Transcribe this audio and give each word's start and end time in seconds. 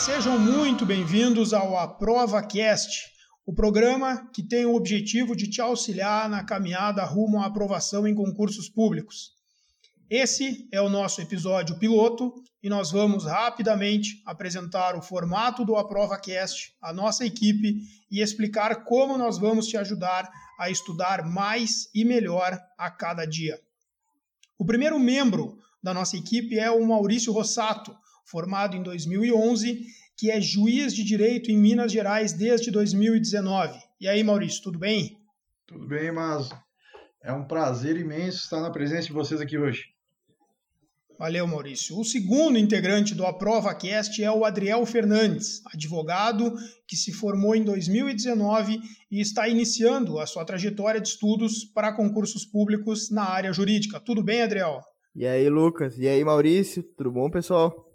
Sejam 0.00 0.38
muito 0.38 0.86
bem-vindos 0.86 1.52
ao 1.52 1.76
Aprova 1.76 2.42
Cast, 2.42 3.10
o 3.44 3.52
programa 3.52 4.30
que 4.32 4.42
tem 4.42 4.64
o 4.64 4.74
objetivo 4.74 5.36
de 5.36 5.46
te 5.46 5.60
auxiliar 5.60 6.26
na 6.26 6.42
caminhada 6.42 7.04
rumo 7.04 7.38
à 7.38 7.44
aprovação 7.44 8.08
em 8.08 8.14
concursos 8.14 8.66
públicos. 8.70 9.32
Esse 10.08 10.66
é 10.72 10.80
o 10.80 10.88
nosso 10.88 11.20
episódio 11.20 11.78
piloto 11.78 12.32
e 12.62 12.70
nós 12.70 12.90
vamos 12.90 13.26
rapidamente 13.26 14.22
apresentar 14.24 14.96
o 14.96 15.02
formato 15.02 15.66
do 15.66 15.76
AprovaCast, 15.76 16.72
a 16.80 16.94
nossa 16.94 17.26
equipe 17.26 17.82
e 18.10 18.22
explicar 18.22 18.84
como 18.84 19.18
nós 19.18 19.36
vamos 19.36 19.66
te 19.66 19.76
ajudar 19.76 20.30
a 20.58 20.70
estudar 20.70 21.26
mais 21.26 21.90
e 21.94 22.06
melhor 22.06 22.58
a 22.78 22.90
cada 22.90 23.26
dia. 23.26 23.60
O 24.58 24.64
primeiro 24.64 24.98
membro 24.98 25.58
da 25.82 25.92
nossa 25.92 26.16
equipe 26.16 26.58
é 26.58 26.70
o 26.70 26.86
Maurício 26.86 27.34
Rossato, 27.34 27.94
formado 28.30 28.76
em 28.76 28.82
2011, 28.82 29.86
que 30.16 30.30
é 30.30 30.40
juiz 30.40 30.94
de 30.94 31.02
direito 31.02 31.50
em 31.50 31.58
Minas 31.58 31.90
Gerais 31.90 32.32
desde 32.32 32.70
2019. 32.70 33.78
E 34.00 34.08
aí, 34.08 34.22
Maurício, 34.22 34.62
tudo 34.62 34.78
bem? 34.78 35.18
Tudo 35.66 35.86
bem, 35.86 36.12
mas 36.12 36.50
é 37.22 37.32
um 37.32 37.44
prazer 37.44 37.96
imenso 37.96 38.44
estar 38.44 38.60
na 38.60 38.70
presença 38.70 39.08
de 39.08 39.12
vocês 39.12 39.40
aqui 39.40 39.58
hoje. 39.58 39.84
Valeu, 41.18 41.46
Maurício. 41.46 41.98
O 41.98 42.04
segundo 42.04 42.56
integrante 42.56 43.14
do 43.14 43.26
AprovaCast 43.26 44.24
é 44.24 44.30
o 44.30 44.42
Adriel 44.42 44.86
Fernandes, 44.86 45.60
advogado 45.66 46.54
que 46.88 46.96
se 46.96 47.12
formou 47.12 47.54
em 47.54 47.62
2019 47.62 48.80
e 49.10 49.20
está 49.20 49.46
iniciando 49.46 50.18
a 50.18 50.26
sua 50.26 50.46
trajetória 50.46 50.98
de 50.98 51.08
estudos 51.08 51.64
para 51.64 51.92
concursos 51.92 52.46
públicos 52.46 53.10
na 53.10 53.24
área 53.24 53.52
jurídica. 53.52 54.00
Tudo 54.00 54.22
bem, 54.22 54.40
Adriel? 54.40 54.80
E 55.14 55.26
aí, 55.26 55.46
Lucas? 55.50 55.98
E 55.98 56.08
aí, 56.08 56.24
Maurício? 56.24 56.82
Tudo 56.82 57.12
bom, 57.12 57.28
pessoal? 57.28 57.89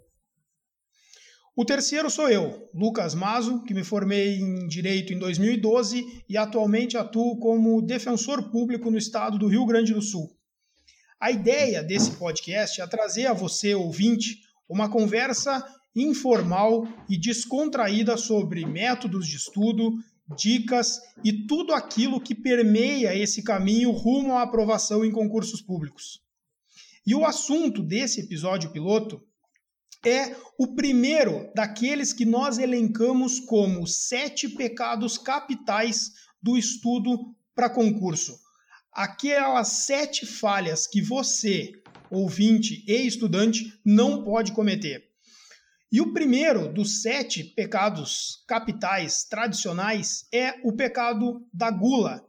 O 1.58 1.64
terceiro 1.64 2.10
sou 2.10 2.28
eu, 2.28 2.68
Lucas 2.74 3.14
Mazo, 3.14 3.62
que 3.62 3.72
me 3.72 3.82
formei 3.82 4.36
em 4.36 4.66
Direito 4.66 5.14
em 5.14 5.18
2012 5.18 6.22
e 6.28 6.36
atualmente 6.36 6.98
atuo 6.98 7.38
como 7.38 7.80
defensor 7.80 8.50
público 8.50 8.90
no 8.90 8.98
estado 8.98 9.38
do 9.38 9.48
Rio 9.48 9.64
Grande 9.64 9.94
do 9.94 10.02
Sul. 10.02 10.36
A 11.18 11.30
ideia 11.30 11.82
desse 11.82 12.10
podcast 12.10 12.78
é 12.78 12.86
trazer 12.86 13.24
a 13.24 13.32
você, 13.32 13.74
ouvinte, 13.74 14.42
uma 14.68 14.90
conversa 14.90 15.66
informal 15.94 16.86
e 17.08 17.18
descontraída 17.18 18.18
sobre 18.18 18.66
métodos 18.66 19.26
de 19.26 19.36
estudo, 19.36 19.94
dicas 20.36 21.00
e 21.24 21.46
tudo 21.46 21.72
aquilo 21.72 22.20
que 22.20 22.34
permeia 22.34 23.16
esse 23.16 23.42
caminho 23.42 23.92
rumo 23.92 24.34
à 24.34 24.42
aprovação 24.42 25.06
em 25.06 25.10
concursos 25.10 25.62
públicos. 25.62 26.20
E 27.06 27.14
o 27.14 27.24
assunto 27.24 27.82
desse 27.82 28.20
episódio 28.20 28.72
piloto 28.72 29.22
é 30.04 30.34
o 30.58 30.74
primeiro 30.74 31.50
daqueles 31.54 32.12
que 32.12 32.24
nós 32.24 32.58
elencamos 32.58 33.40
como 33.40 33.86
sete 33.86 34.48
pecados 34.48 35.18
capitais 35.18 36.12
do 36.42 36.56
estudo 36.56 37.34
para 37.54 37.70
concurso 37.70 38.46
aquelas 38.96 39.68
sete 39.68 40.24
falhas 40.24 40.86
que 40.86 41.02
você, 41.02 41.70
ouvinte 42.10 42.82
e 42.88 43.06
estudante, 43.06 43.78
não 43.84 44.24
pode 44.24 44.52
cometer. 44.52 45.04
E 45.92 46.00
o 46.00 46.14
primeiro 46.14 46.72
dos 46.72 47.02
sete 47.02 47.44
pecados 47.44 48.42
capitais 48.48 49.24
tradicionais 49.24 50.26
é 50.32 50.54
o 50.64 50.72
pecado 50.72 51.46
da 51.52 51.70
gula. 51.70 52.26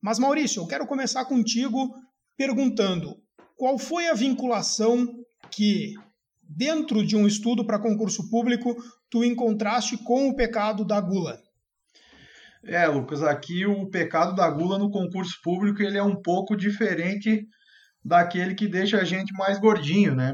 Mas, 0.00 0.18
Maurício, 0.18 0.62
eu 0.62 0.66
quero 0.66 0.86
começar 0.86 1.24
contigo 1.24 1.94
perguntando 2.36 3.16
qual 3.56 3.78
foi 3.78 4.06
a 4.06 4.14
vinculação 4.14 5.24
que, 5.50 5.94
dentro 6.48 7.04
de 7.04 7.16
um 7.16 7.26
estudo 7.26 7.64
para 7.66 7.78
concurso 7.78 8.28
público, 8.28 8.76
tu 9.10 9.24
encontraste 9.24 9.96
com 9.98 10.28
o 10.28 10.36
pecado 10.36 10.84
da 10.84 11.00
gula? 11.00 11.38
É, 12.64 12.86
Lucas, 12.86 13.22
aqui 13.22 13.66
o 13.66 13.86
pecado 13.86 14.34
da 14.34 14.48
gula 14.48 14.78
no 14.78 14.90
concurso 14.90 15.38
público 15.42 15.82
ele 15.82 15.98
é 15.98 16.02
um 16.02 16.16
pouco 16.16 16.56
diferente 16.56 17.46
daquele 18.02 18.54
que 18.54 18.66
deixa 18.66 18.98
a 18.98 19.04
gente 19.04 19.32
mais 19.34 19.58
gordinho, 19.58 20.14
né? 20.14 20.32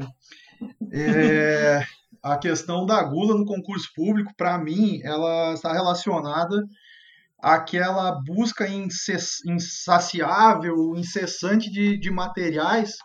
É, 0.91 1.81
a 2.23 2.37
questão 2.37 2.85
da 2.85 3.01
gula 3.03 3.37
no 3.37 3.45
concurso 3.45 3.89
público, 3.93 4.33
para 4.35 4.57
mim, 4.57 5.01
ela 5.03 5.53
está 5.53 5.73
relacionada 5.73 6.63
àquela 7.39 8.11
busca 8.11 8.65
insaciável, 9.45 10.95
incessante 10.95 11.69
de, 11.69 11.97
de 11.97 12.11
materiais 12.11 12.97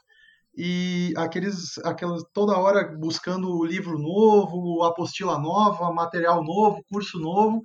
e 0.57 1.13
aqueles, 1.17 1.77
aquelas 1.85 2.23
toda 2.33 2.57
hora 2.57 2.97
buscando 2.97 3.65
livro 3.65 3.99
novo, 3.99 4.83
apostila 4.83 5.39
nova, 5.39 5.93
material 5.93 6.43
novo, 6.43 6.83
curso 6.91 7.19
novo, 7.19 7.61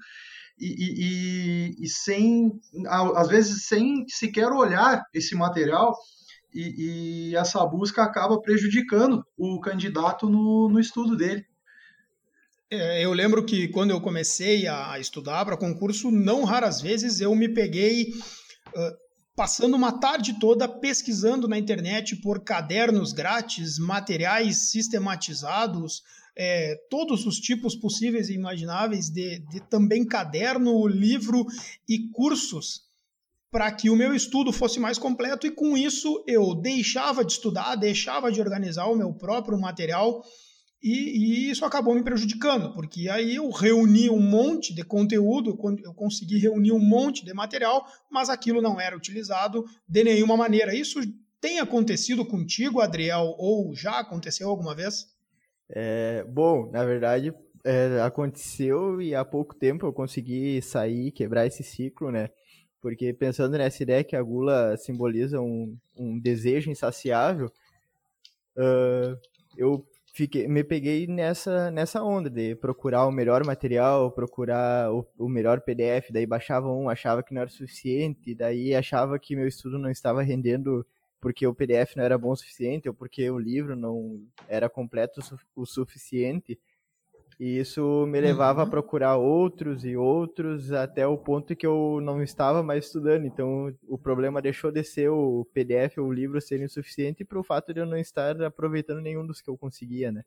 e, 0.60 0.68
e, 0.68 1.86
e, 1.86 1.88
sem, 1.88 2.52
às 2.88 3.30
vezes, 3.30 3.66
sem 3.66 4.06
sequer 4.08 4.52
olhar 4.52 5.02
esse 5.14 5.34
material, 5.36 5.96
e, 6.54 7.30
e, 7.30 7.36
essa 7.36 7.66
busca 7.66 8.04
acaba 8.04 8.42
prejudicando 8.42 9.26
o 9.38 9.60
candidato 9.62 10.30
no, 10.30 10.68
no 10.68 10.80
estudo 10.80 11.16
dele. 11.16 11.46
É, 12.70 13.04
eu 13.04 13.14
lembro 13.14 13.46
que 13.46 13.70
quando 13.70 13.92
eu 13.92 14.02
comecei 14.02 14.68
a 14.68 15.00
estudar 15.00 15.46
para 15.46 15.58
concurso, 15.58 16.12
não 16.12 16.44
raras 16.44 16.82
vezes 16.82 17.22
eu 17.22 17.34
me 17.36 17.50
peguei 17.50 18.14
uh, 18.76 19.01
passando 19.36 19.76
uma 19.76 19.92
tarde 19.92 20.40
toda 20.40 20.68
pesquisando 20.68 21.48
na 21.48 21.58
internet 21.58 22.16
por 22.18 22.44
cadernos 22.44 23.14
grátis, 23.14 23.80
materiais 23.80 24.70
sistematizados, 24.70 26.04
é, 26.36 26.76
todos 26.90 27.26
os 27.26 27.38
tipos 27.38 27.76
possíveis 27.76 28.30
e 28.30 28.34
imagináveis 28.34 29.10
de, 29.10 29.40
de 29.50 29.60
também 29.62 30.06
caderno, 30.06 30.88
livro 30.88 31.46
e 31.88 32.10
cursos 32.10 32.90
para 33.52 33.70
que 33.70 33.90
o 33.90 33.96
meu 33.98 34.16
estudo 34.16 34.54
fosse 34.54 34.80
mais 34.80 34.98
completo 34.98 35.46
e 35.46 35.52
com 35.52 35.76
isso 35.76 36.24
eu 36.26 36.56
deixava 36.56 37.26
de 37.26 37.34
estudar, 37.34 37.76
deixava 37.76 38.32
de 38.32 38.40
organizar 38.40 38.86
o 38.86 38.96
meu 38.96 39.14
próprio 39.14 39.60
material 39.60 40.24
e, 40.82 41.48
e, 41.48 41.52
isso 41.52 41.64
acabou 41.64 41.94
me 41.94 42.04
prejudicando, 42.04 42.74
porque 42.74 43.08
aí 43.08 43.36
eu 43.36 43.50
reuni 43.52 44.10
um 44.10 44.20
monte 44.20 44.74
de 44.74 44.84
conteúdo, 44.84 45.58
eu 45.84 45.94
consegui 45.94 46.40
reunir 46.40 46.72
um 46.72 46.80
monte 46.80 47.24
de 47.24 47.34
material, 47.34 47.86
mas 48.10 48.30
aquilo 48.30 48.62
não 48.62 48.80
era 48.80 48.98
utilizado 48.98 49.64
de 49.88 50.04
nenhuma 50.04 50.36
maneira. 50.36 50.74
Isso 50.74 51.00
tem 51.40 51.60
acontecido 51.60 52.26
contigo, 52.26 52.82
Adriel, 52.82 53.36
ou 53.38 53.76
já 53.76 54.00
aconteceu 54.00 54.50
alguma 54.50 54.74
vez? 54.74 55.08
É, 55.70 56.24
bom, 56.28 56.72
na 56.72 56.84
verdade, 56.84 57.32
é, 57.64 58.02
aconteceu 58.02 59.00
e 59.02 59.14
há 59.14 59.24
pouco 59.24 59.56
tempo 59.56 59.86
eu 59.86 59.94
consegui 59.94 60.62
sair, 60.62 61.12
quebrar 61.12 61.46
esse 61.46 61.64
ciclo, 61.64 62.12
né? 62.12 62.30
Porque 62.82 63.14
pensando 63.14 63.56
nessa 63.56 63.84
ideia 63.84 64.04
que 64.04 64.16
a 64.16 64.24
gula 64.24 64.76
simboliza 64.78 65.40
um, 65.40 65.78
um 65.96 66.20
desejo 66.20 66.72
insaciável, 66.72 67.52
uh, 68.58 69.16
eu 69.56 69.86
fiquei, 70.12 70.48
me 70.48 70.64
peguei 70.64 71.08
nessa, 71.08 71.72
nessa 71.72 72.04
onda 72.04 72.30
de 72.30 72.56
procurar 72.56 73.06
o 73.06 73.12
melhor 73.12 73.46
material, 73.46 74.12
procurar 74.12 74.92
o, 74.94 75.06
o 75.18 75.30
melhor 75.30 75.62
PDF, 75.62 76.12
daí 76.12 76.26
baixava 76.26 76.72
um, 76.72 76.90
achava 76.90 77.24
que 77.24 77.34
não 77.34 77.42
era 77.42 77.50
suficiente, 77.50 78.36
daí 78.36 78.76
achava 78.76 79.18
que 79.18 79.36
meu 79.36 79.48
estudo 79.48 79.78
não 79.80 79.90
estava 79.90 80.22
rendendo 80.22 80.86
porque 81.20 81.46
o 81.46 81.54
PDF 81.54 81.96
não 81.96 82.04
era 82.04 82.18
bom 82.18 82.32
o 82.32 82.36
suficiente 82.36 82.90
ou 82.90 82.96
porque 82.96 83.30
o 83.30 83.38
livro 83.38 83.76
não 83.76 84.26
era 84.48 84.68
completo 84.68 85.22
o 85.56 85.66
suficiente. 85.66 86.60
E 87.42 87.58
isso 87.58 88.06
me 88.06 88.22
levava 88.22 88.62
uhum. 88.62 88.68
a 88.68 88.70
procurar 88.70 89.18
outros 89.18 89.84
e 89.84 89.98
outros 89.98 90.72
até 90.72 91.08
o 91.08 91.18
ponto 91.18 91.56
que 91.56 91.66
eu 91.66 92.00
não 92.00 92.22
estava 92.22 92.62
mais 92.62 92.86
estudando. 92.86 93.26
Então 93.26 93.76
o 93.88 93.98
problema 93.98 94.40
deixou 94.40 94.72
de 94.72 94.84
ser 94.84 95.10
o 95.10 95.44
PDF 95.52 95.98
ou 95.98 96.06
o 96.06 96.14
livro 96.14 96.40
serem 96.40 96.68
suficiente 96.68 97.26
para 97.26 97.40
o 97.40 97.44
fato 97.44 97.74
de 97.74 97.80
eu 97.80 97.88
não 97.88 97.98
estar 97.98 98.40
aproveitando 98.44 99.02
nenhum 99.02 99.26
dos 99.26 99.42
que 99.42 99.50
eu 99.50 99.58
conseguia, 99.58 100.12
né? 100.12 100.22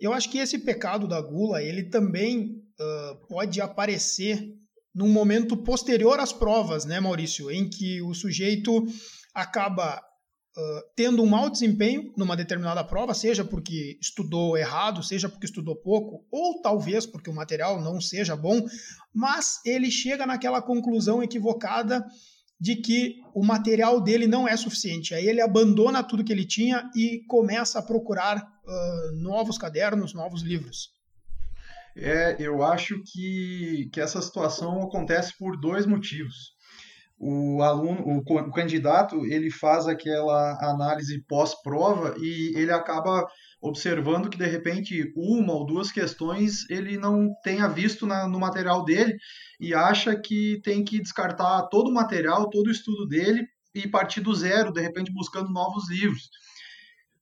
Eu 0.00 0.14
acho 0.14 0.30
que 0.30 0.38
esse 0.38 0.58
pecado 0.60 1.06
da 1.06 1.20
gula 1.20 1.62
ele 1.62 1.82
também 1.82 2.62
uh, 2.80 3.26
pode 3.28 3.60
aparecer 3.60 4.54
num 4.94 5.08
momento 5.08 5.54
posterior 5.54 6.18
às 6.18 6.32
provas, 6.32 6.86
né, 6.86 6.98
Maurício, 6.98 7.50
em 7.50 7.68
que 7.68 8.00
o 8.00 8.14
sujeito 8.14 8.86
acaba 9.34 10.02
tendo 10.94 11.22
um 11.22 11.26
mau 11.26 11.50
desempenho 11.50 12.12
numa 12.16 12.36
determinada 12.36 12.82
prova, 12.82 13.12
seja 13.12 13.44
porque 13.44 13.98
estudou 14.00 14.56
errado, 14.56 15.02
seja 15.02 15.28
porque 15.28 15.46
estudou 15.46 15.76
pouco, 15.76 16.24
ou 16.30 16.62
talvez 16.62 17.04
porque 17.04 17.28
o 17.28 17.34
material 17.34 17.80
não 17.80 18.00
seja 18.00 18.34
bom, 18.34 18.64
mas 19.14 19.60
ele 19.66 19.90
chega 19.90 20.26
naquela 20.26 20.62
conclusão 20.62 21.22
equivocada 21.22 22.04
de 22.58 22.76
que 22.76 23.16
o 23.34 23.44
material 23.44 24.00
dele 24.00 24.26
não 24.26 24.48
é 24.48 24.56
suficiente. 24.56 25.14
Aí 25.14 25.26
ele 25.26 25.42
abandona 25.42 26.02
tudo 26.02 26.24
que 26.24 26.32
ele 26.32 26.46
tinha 26.46 26.90
e 26.94 27.22
começa 27.28 27.78
a 27.78 27.82
procurar 27.82 28.38
uh, 28.38 29.16
novos 29.16 29.58
cadernos, 29.58 30.14
novos 30.14 30.42
livros. 30.42 30.90
É, 31.94 32.36
eu 32.38 32.62
acho 32.62 33.02
que, 33.04 33.88
que 33.92 34.00
essa 34.00 34.20
situação 34.20 34.82
acontece 34.82 35.36
por 35.38 35.58
dois 35.58 35.86
motivos 35.86 36.55
o 37.18 37.62
aluno, 37.62 38.18
o, 38.18 38.52
candidato, 38.52 39.24
ele 39.24 39.50
faz 39.50 39.86
aquela 39.86 40.58
análise 40.60 41.22
pós-prova 41.26 42.14
e 42.18 42.52
ele 42.54 42.70
acaba 42.70 43.26
observando 43.60 44.28
que 44.28 44.36
de 44.36 44.46
repente 44.46 45.12
uma 45.16 45.54
ou 45.54 45.64
duas 45.64 45.90
questões 45.90 46.68
ele 46.68 46.98
não 46.98 47.30
tenha 47.42 47.66
visto 47.68 48.06
na, 48.06 48.28
no 48.28 48.38
material 48.38 48.84
dele 48.84 49.16
e 49.58 49.74
acha 49.74 50.14
que 50.14 50.60
tem 50.62 50.84
que 50.84 51.00
descartar 51.00 51.68
todo 51.68 51.88
o 51.88 51.94
material, 51.94 52.50
todo 52.50 52.66
o 52.66 52.70
estudo 52.70 53.06
dele 53.06 53.46
e 53.74 53.88
partir 53.88 54.20
do 54.20 54.34
zero, 54.34 54.72
de 54.72 54.80
repente 54.80 55.12
buscando 55.12 55.50
novos 55.50 55.88
livros. 55.90 56.28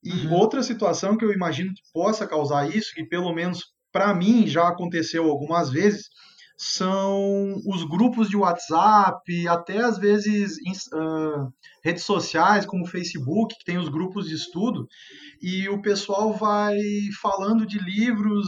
E 0.03 0.27
uhum. 0.27 0.33
outra 0.33 0.61
situação 0.61 1.17
que 1.17 1.23
eu 1.23 1.31
imagino 1.31 1.73
que 1.73 1.81
possa 1.93 2.27
causar 2.27 2.69
isso, 2.69 2.93
que 2.93 3.03
pelo 3.05 3.33
menos 3.33 3.63
para 3.91 4.13
mim 4.13 4.45
já 4.45 4.67
aconteceu 4.67 5.25
algumas 5.25 5.71
vezes, 5.71 6.09
são 6.57 7.61
os 7.65 7.83
grupos 7.83 8.29
de 8.29 8.37
WhatsApp, 8.37 9.47
até 9.47 9.79
às 9.79 9.97
vezes 9.97 10.57
uh, 10.93 11.53
redes 11.83 12.03
sociais 12.03 12.65
como 12.65 12.87
Facebook, 12.87 13.55
que 13.57 13.65
tem 13.65 13.77
os 13.77 13.89
grupos 13.89 14.27
de 14.27 14.35
estudo, 14.35 14.87
e 15.41 15.67
o 15.67 15.81
pessoal 15.81 16.33
vai 16.33 16.77
falando 17.21 17.65
de 17.65 17.77
livros, 17.77 18.47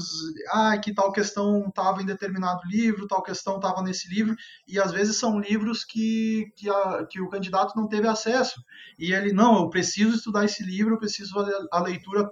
ah, 0.51 0.77
que 0.77 0.93
tal 0.93 1.11
questão 1.11 1.67
estava 1.67 2.01
em 2.01 2.05
determinado 2.05 2.61
livro, 2.65 3.07
tal 3.07 3.21
questão 3.21 3.57
estava 3.57 3.81
nesse 3.81 4.09
livro, 4.09 4.35
e 4.65 4.79
às 4.79 4.91
vezes 4.91 5.17
são 5.17 5.39
livros 5.39 5.83
que, 5.83 6.45
que, 6.55 6.69
a, 6.69 7.05
que 7.09 7.19
o 7.19 7.29
candidato 7.29 7.75
não 7.75 7.89
teve 7.89 8.07
acesso. 8.07 8.61
E 8.97 9.11
ele, 9.13 9.33
não, 9.33 9.57
eu 9.57 9.69
preciso 9.69 10.15
estudar 10.15 10.45
esse 10.45 10.63
livro, 10.63 10.93
eu 10.93 10.99
preciso 10.99 11.33
fazer 11.33 11.53
a 11.71 11.79
leitura 11.81 12.29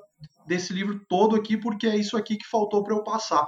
desse 0.48 0.72
livro 0.72 1.02
todo 1.10 1.36
aqui, 1.36 1.58
porque 1.58 1.86
é 1.86 1.98
isso 1.98 2.16
aqui 2.16 2.38
que 2.38 2.48
faltou 2.48 2.82
para 2.84 2.96
eu 2.96 3.04
passar. 3.04 3.48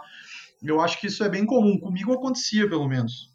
Eu 0.61 0.81
acho 0.81 0.99
que 0.99 1.07
isso 1.07 1.23
é 1.23 1.29
bem 1.29 1.45
comum. 1.45 1.79
Comigo 1.79 2.13
acontecia, 2.13 2.67
pelo 2.67 2.87
menos. 2.87 3.31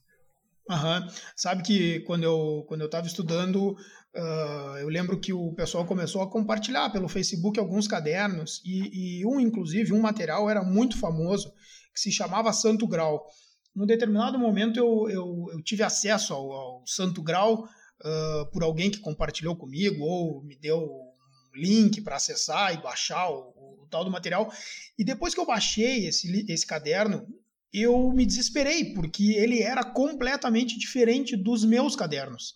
Sabe 1.37 1.63
que 1.63 2.01
quando 2.01 2.25
eu 2.25 2.65
quando 2.67 2.81
eu 2.83 2.87
estava 2.87 3.07
estudando, 3.07 3.73
uh, 3.73 4.77
eu 4.79 4.89
lembro 4.89 5.21
que 5.21 5.33
o 5.33 5.53
pessoal 5.55 5.85
começou 5.85 6.23
a 6.23 6.31
compartilhar 6.31 6.91
pelo 6.91 7.09
Facebook 7.09 7.59
alguns 7.59 7.89
cadernos 7.89 8.63
e, 8.65 9.21
e, 9.21 9.27
um, 9.27 9.41
inclusive, 9.41 9.93
um 9.93 10.01
material 10.01 10.49
era 10.49 10.63
muito 10.63 10.99
famoso 10.99 11.53
que 11.93 12.01
se 12.01 12.13
chamava 12.13 12.53
Santo 12.53 12.87
Grau. 12.87 13.27
Num 13.75 13.87
determinado 13.87 14.39
momento 14.39 14.79
eu, 14.79 15.09
eu, 15.09 15.47
eu 15.53 15.63
tive 15.63 15.83
acesso 15.83 16.33
ao, 16.33 16.53
ao 16.53 16.87
Santo 16.87 17.23
Grau 17.23 17.65
uh, 17.65 18.51
por 18.53 18.63
alguém 18.63 18.91
que 18.91 19.01
compartilhou 19.01 19.57
comigo 19.57 20.05
ou 20.05 20.43
me 20.43 20.57
deu 20.57 21.12
link 21.55 22.01
para 22.01 22.17
acessar 22.17 22.75
e 22.75 22.83
baixar 22.83 23.31
o, 23.31 23.87
tal 23.91 24.05
do 24.05 24.11
material. 24.11 24.53
E 24.99 25.05
depois 25.05 25.35
que 25.35 25.41
eu 25.41 25.47
baixei 25.47 26.07
esse, 26.07 26.47
esse 26.49 26.67
caderno, 26.67 27.27
eu 27.73 28.11
me 28.13 28.27
desesperei, 28.27 28.93
porque 28.93 29.33
ele 29.33 29.63
era 29.63 29.85
completamente 29.85 30.79
diferente 30.79 31.37
dos 31.37 31.65
meus 31.65 31.97
cadernos. 31.97 32.55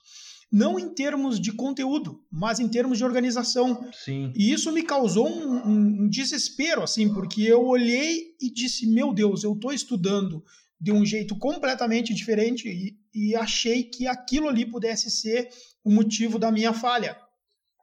Não 0.51 0.79
em 0.79 0.95
termos 0.95 1.41
de 1.41 1.53
conteúdo, 1.53 2.25
mas 2.31 2.61
em 2.61 2.69
termos 2.69 2.99
de 2.99 3.05
organização. 3.05 3.89
Sim. 3.93 4.33
E 4.35 4.53
isso 4.53 4.71
me 4.73 4.83
causou 4.83 5.29
um, 5.29 5.57
um, 5.57 6.03
um 6.03 6.09
desespero, 6.09 6.83
assim, 6.83 7.13
porque 7.13 7.43
eu 7.43 7.67
olhei 7.67 8.35
e 8.41 8.51
disse: 8.51 8.87
Meu 8.87 9.13
Deus, 9.13 9.43
eu 9.43 9.55
estou 9.55 9.73
estudando 9.73 10.45
de 10.81 10.93
um 10.93 11.05
jeito 11.05 11.37
completamente 11.37 12.15
diferente 12.15 12.69
e, 12.69 12.97
e, 13.15 13.35
achei 13.35 13.83
que 13.83 14.07
aquilo 14.07 14.49
ali 14.49 14.65
pudesse 14.65 15.11
ser 15.11 15.49
o 15.83 15.91
motivo 15.91 16.39
da 16.39 16.53
minha 16.53 16.73
falha. 16.73 17.19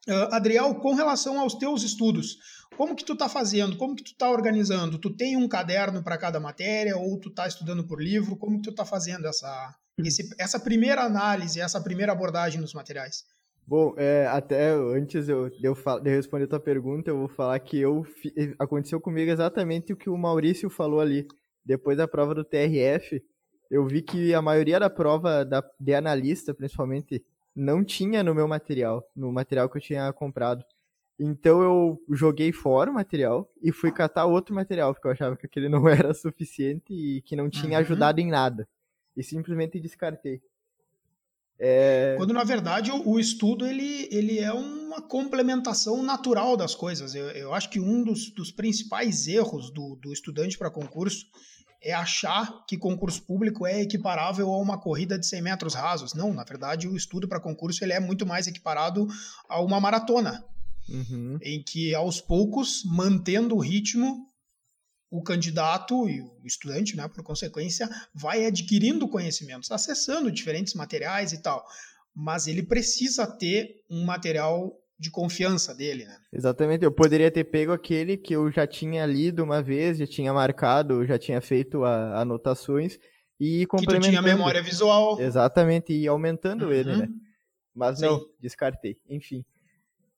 Uh, 0.07 0.33
Adriel, 0.33 0.75
com 0.75 0.93
relação 0.93 1.39
aos 1.39 1.55
teus 1.55 1.81
estudos, 1.81 2.37
como 2.75 2.95
que 2.95 3.05
tu 3.05 3.15
tá 3.15 3.29
fazendo? 3.29 3.77
Como 3.77 3.95
que 3.95 4.03
tu 4.03 4.15
tá 4.17 4.29
organizando? 4.29 4.97
Tu 4.97 5.15
tem 5.15 5.37
um 5.37 5.47
caderno 5.47 6.03
para 6.03 6.17
cada 6.17 6.39
matéria 6.39 6.97
ou 6.97 7.19
tu 7.19 7.29
tá 7.29 7.47
estudando 7.47 7.85
por 7.85 8.01
livro? 8.01 8.35
Como 8.35 8.57
que 8.57 8.69
tu 8.69 8.75
tá 8.75 8.83
fazendo 8.83 9.27
essa, 9.27 9.75
esse, 9.99 10.35
essa 10.37 10.59
primeira 10.59 11.03
análise, 11.03 11.61
essa 11.61 11.81
primeira 11.81 12.11
abordagem 12.11 12.59
dos 12.59 12.73
materiais? 12.73 13.23
Bom, 13.65 13.93
é, 13.97 14.27
até 14.27 14.71
antes 14.71 15.29
eu, 15.29 15.49
de, 15.49 15.63
eu, 15.63 15.73
de 15.73 16.09
eu 16.09 16.15
responder 16.15 16.45
a 16.45 16.49
tua 16.49 16.59
pergunta, 16.59 17.09
eu 17.09 17.17
vou 17.17 17.29
falar 17.29 17.57
que 17.59 17.79
eu 17.79 18.05
aconteceu 18.59 18.99
comigo 18.99 19.31
exatamente 19.31 19.93
o 19.93 19.97
que 19.97 20.09
o 20.09 20.17
Maurício 20.17 20.69
falou 20.69 20.99
ali. 20.99 21.25
Depois 21.65 21.97
da 21.97 22.05
prova 22.05 22.35
do 22.35 22.43
TRF, 22.43 23.23
eu 23.71 23.87
vi 23.87 24.01
que 24.01 24.33
a 24.33 24.41
maioria 24.41 24.81
da 24.81 24.89
prova 24.89 25.45
da, 25.45 25.63
de 25.79 25.93
analista, 25.93 26.53
principalmente, 26.53 27.23
não 27.55 27.83
tinha 27.83 28.23
no 28.23 28.33
meu 28.33 28.47
material, 28.47 29.07
no 29.15 29.31
material 29.31 29.69
que 29.69 29.77
eu 29.77 29.81
tinha 29.81 30.11
comprado. 30.13 30.63
Então 31.19 31.61
eu 31.61 32.01
joguei 32.09 32.51
fora 32.51 32.89
o 32.89 32.93
material 32.93 33.49
e 33.61 33.71
fui 33.71 33.91
catar 33.91 34.25
outro 34.25 34.53
material, 34.53 34.93
porque 34.93 35.07
eu 35.07 35.11
achava 35.11 35.37
que 35.37 35.45
aquele 35.45 35.69
não 35.69 35.87
era 35.87 36.13
suficiente 36.13 36.93
e 36.93 37.21
que 37.21 37.35
não 37.35 37.49
tinha 37.49 37.77
uhum. 37.77 37.83
ajudado 37.83 38.19
em 38.19 38.29
nada. 38.29 38.67
E 39.15 39.23
simplesmente 39.23 39.79
descartei. 39.79 40.41
É... 41.59 42.15
Quando 42.17 42.33
na 42.33 42.43
verdade 42.43 42.91
o, 42.91 43.19
estudo 43.19 43.65
ele, 43.65 44.09
ele 44.11 44.39
é 44.39 44.51
uma 44.51 45.01
complementação 45.01 46.01
natural 46.01 46.57
das 46.57 46.73
coisas. 46.73 47.13
Eu, 47.13 47.29
eu 47.29 47.53
acho 47.53 47.69
que 47.69 47.79
um 47.79 48.03
dos, 48.03 48.31
dos 48.31 48.51
principais 48.51 49.27
erros 49.27 49.69
do, 49.71 49.95
do 49.95 50.11
estudante 50.11 50.57
para 50.57 50.71
concurso 50.71 51.27
é 51.83 51.93
achar 51.93 52.65
que 52.65 52.77
concurso 52.77 53.21
público 53.23 53.67
é 53.67 53.81
equiparável 53.81 54.49
a 54.51 54.57
uma 54.57 54.79
corrida 54.79 55.19
de 55.19 55.27
100 55.27 55.41
metros 55.41 55.73
rasos. 55.73 56.13
Não, 56.13 56.33
na 56.33 56.43
verdade 56.43 56.87
o 56.87 56.95
estudo 56.95 57.27
para 57.27 57.39
concurso 57.39 57.83
ele 57.83 57.93
é 57.93 57.99
muito 57.99 58.25
mais 58.25 58.47
equiparado 58.47 59.07
a 59.49 59.61
uma 59.61 59.79
maratona. 59.79 60.43
Uhum. 60.89 61.39
em 61.41 61.63
que 61.63 61.95
aos 61.95 62.19
poucos, 62.19 62.83
mantendo 62.83 63.55
o 63.55 63.59
ritmo, 63.59 64.27
o 65.09 65.23
candidato 65.23 66.09
e 66.09 66.21
o 66.21 66.41
estudante, 66.43 66.97
né, 66.97 67.07
por 67.07 67.23
consequência, 67.23 67.89
vai 68.13 68.45
adquirindo 68.45 69.07
conhecimentos, 69.07 69.71
acessando 69.71 70.31
diferentes 70.31 70.73
materiais 70.73 71.31
e 71.31 71.41
tal. 71.41 71.65
Mas 72.13 72.47
ele 72.47 72.63
precisa 72.63 73.25
ter 73.25 73.81
um 73.89 74.03
material 74.03 74.77
de 74.97 75.11
confiança 75.11 75.73
dele, 75.73 76.05
né? 76.05 76.17
Exatamente. 76.31 76.85
Eu 76.85 76.91
poderia 76.91 77.31
ter 77.31 77.43
pego 77.43 77.71
aquele 77.71 78.17
que 78.17 78.33
eu 78.33 78.51
já 78.51 78.65
tinha 78.65 79.05
lido 79.05 79.43
uma 79.43 79.61
vez, 79.61 79.97
já 79.97 80.07
tinha 80.07 80.33
marcado, 80.33 81.05
já 81.05 81.17
tinha 81.17 81.41
feito 81.41 81.83
a, 81.83 82.21
anotações 82.21 82.99
e 83.39 83.65
complementando. 83.65 84.01
Que 84.01 84.07
tu 84.07 84.09
tinha 84.11 84.21
memória 84.21 84.61
visual. 84.61 85.19
Exatamente, 85.19 85.93
e 85.93 86.07
aumentando 86.07 86.65
uhum. 86.65 86.71
ele, 86.71 86.95
né? 86.95 87.09
Mas 87.75 87.99
Sim. 87.99 88.05
não, 88.05 88.25
descartei. 88.39 88.97
Enfim. 89.09 89.43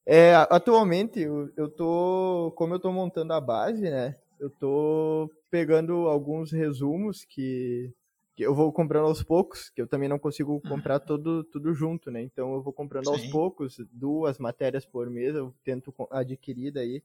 É, 0.04 0.34
atualmente, 0.50 1.20
eu, 1.20 1.50
eu 1.56 1.68
tô, 1.68 2.52
como 2.56 2.74
eu 2.74 2.78
tô 2.78 2.92
montando 2.92 3.32
a 3.32 3.40
base, 3.40 3.82
né, 3.82 4.14
eu 4.38 4.48
tô 4.48 5.28
pegando 5.50 6.06
alguns 6.06 6.52
resumos 6.52 7.24
que, 7.24 7.92
que 8.36 8.44
eu 8.44 8.54
vou 8.54 8.70
comprando 8.70 9.06
aos 9.06 9.22
poucos, 9.22 9.70
que 9.70 9.80
eu 9.80 9.86
também 9.86 10.08
não 10.08 10.18
consigo 10.18 10.60
comprar 10.60 11.00
todo, 11.00 11.42
tudo 11.42 11.72
junto, 11.72 12.10
né, 12.10 12.22
então 12.22 12.52
eu 12.54 12.62
vou 12.62 12.72
comprando 12.72 13.06
Sim. 13.06 13.12
aos 13.12 13.26
poucos, 13.28 13.80
duas 13.90 14.38
matérias 14.38 14.84
por 14.84 15.08
mês, 15.08 15.34
eu 15.34 15.54
tento 15.64 15.92
adquirir 16.10 16.70
daí, 16.70 17.02